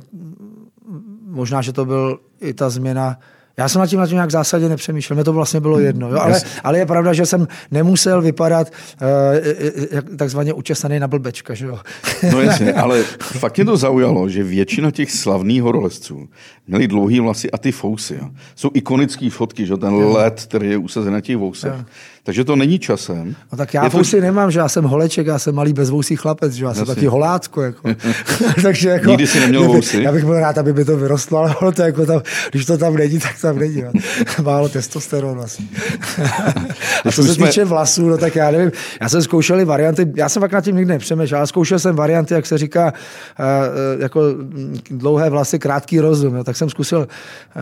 možná, 1.26 1.62
že 1.62 1.74
to 1.74 1.86
byl 1.86 2.20
i 2.42 2.54
ta 2.54 2.70
změna 2.70 3.18
já 3.58 3.70
jsem 3.70 3.80
nad 3.80 3.88
tím, 3.88 4.00
nad 4.00 4.08
tím 4.08 4.16
nějak 4.16 4.32
zásadě 4.32 4.70
nepřemýšlel, 4.70 5.16
mě 5.16 5.24
to 5.24 5.34
vlastně 5.34 5.60
bylo 5.60 5.80
jedno. 5.80 6.10
Jo? 6.10 6.20
Ale, 6.20 6.42
ale 6.64 6.80
je 6.80 6.86
pravda, 6.86 7.14
že 7.14 7.26
jsem 7.26 7.48
nemusel 7.72 8.22
vypadat 8.22 8.72
uh, 9.02 10.18
takzvaně 10.18 10.54
učesaný 10.54 11.00
na 11.00 11.08
blbečka. 11.08 11.54
Že 11.54 11.66
jo? 11.66 11.80
No 12.32 12.42
jasně, 12.42 12.74
ale 12.84 13.04
fakt 13.20 13.58
mě 13.58 13.66
to 13.66 13.78
zaujalo, 13.78 14.30
že 14.30 14.44
většina 14.44 14.92
těch 14.92 15.12
slavných 15.12 15.62
horolezců 15.62 16.30
měli 16.68 16.88
dlouhý 16.88 17.20
vlasy 17.20 17.52
a 17.52 17.58
ty 17.58 17.72
fousy. 17.72 18.18
Jo. 18.22 18.30
Jsou 18.56 18.70
ikonické 18.74 19.30
fotky, 19.30 19.66
že 19.66 19.78
ten 19.78 19.94
led, 19.94 20.42
který 20.44 20.70
je 20.70 20.78
usazen 20.78 21.14
na 21.14 21.22
těch 21.22 21.38
vousech. 21.38 21.74
Jo. 21.78 21.86
Takže 22.24 22.44
to 22.44 22.56
není 22.56 22.80
časem. 22.80 23.36
No 23.52 23.58
tak 23.58 23.74
já 23.74 23.90
to... 23.90 24.02
nemám, 24.22 24.52
že 24.52 24.60
já 24.60 24.70
jsem 24.70 24.84
holeček, 24.84 25.28
já 25.28 25.40
jsem 25.40 25.56
malý 25.56 25.74
bezvousý 25.74 26.16
chlapec, 26.16 26.54
že 26.54 26.66
já 26.66 26.74
jsem 26.74 26.82
Jasně. 26.82 26.96
taky 26.96 27.08
holácko. 27.08 27.62
Jako. 27.62 27.90
Takže 28.64 28.90
jako, 28.90 29.10
Nikdy 29.10 29.28
jsi 29.28 29.40
neměl 29.40 29.64
vousy? 29.64 30.04
Já 30.04 30.12
bych 30.12 30.26
byl 30.26 30.40
rád, 30.40 30.58
aby 30.58 30.74
by 30.74 30.86
to 30.86 30.98
vyrostlo, 30.98 31.40
ale 31.40 31.56
ono 31.56 31.72
to 31.72 31.82
jako 31.82 32.06
tam, 32.06 32.22
když 32.52 32.66
to 32.66 32.78
tam 32.78 32.96
není, 32.96 33.20
tak 33.20 33.42
tam 33.42 33.60
není. 33.60 33.84
Málo 34.44 34.70
testosteron 34.70 35.36
vlastně. 35.36 35.66
A 37.06 37.12
co 37.12 37.24
se 37.24 37.34
jsme- 37.36 37.48
týče 37.48 37.66
vlasů, 37.66 38.10
no 38.10 38.18
tak 38.18 38.36
já 38.36 38.52
nevím, 38.52 38.72
já 39.02 39.10
jsem 39.10 39.22
zkoušel 39.22 39.60
i 39.60 39.66
varianty, 39.66 40.12
já 40.16 40.30
jsem 40.30 40.42
fakt 40.42 40.52
nad 40.52 40.62
tím 40.62 40.76
nikdy 40.76 40.94
nepřemýšlel, 40.94 41.38
ale 41.38 41.48
zkoušel 41.48 41.80
jsem 41.80 41.96
varianty, 41.96 42.34
jak 42.34 42.46
se 42.46 42.58
říká, 42.58 42.94
eh, 43.40 43.44
eh, 43.44 44.04
jako 44.04 44.22
mm, 44.22 44.78
dlouhé 44.92 45.30
vlasy, 45.30 45.60
krátký 45.60 46.00
rozum, 46.00 46.36
jo. 46.36 46.44
tak 46.44 46.58
jsem 46.58 46.70
zkusil 46.70 47.08
eh, 47.56 47.62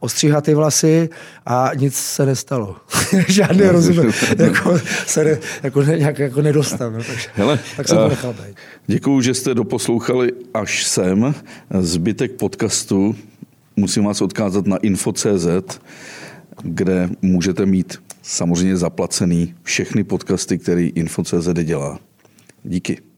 ostříhat 0.00 0.44
ty 0.44 0.54
vlasy 0.54 1.08
a 1.46 1.70
nic 1.74 1.94
se 1.94 2.26
nestalo. 2.26 2.76
Žádný 3.28 3.62
rozum 3.62 4.12
jako, 4.38 4.78
se 5.06 5.24
ne, 5.24 5.38
jako, 5.62 5.82
ne, 5.82 5.98
nějak, 5.98 6.18
jako 6.18 6.42
nedostal. 6.42 6.90
No, 6.90 6.98
takže, 7.04 7.28
Hele, 7.34 7.58
tak 7.76 7.88
jsem 7.88 7.96
to 7.96 8.06
eh, 8.06 8.08
nechal 8.08 8.32
být. 8.32 8.56
Děkuju, 8.86 9.20
že 9.20 9.34
jste 9.34 9.54
doposlouchali 9.54 10.32
až 10.54 10.84
sem. 10.84 11.34
Zbytek 11.80 12.32
podcastu 12.32 13.16
musím 13.76 14.04
vás 14.04 14.20
odkázat 14.20 14.66
na 14.66 14.76
info.cz, 14.76 15.80
kde 16.62 17.08
můžete 17.22 17.66
mít 17.66 18.02
samozřejmě 18.22 18.76
zaplacený 18.76 19.54
všechny 19.62 20.04
podcasty, 20.04 20.58
který 20.58 20.86
info.cz 20.88 21.48
dělá. 21.64 21.98
Díky. 22.64 23.09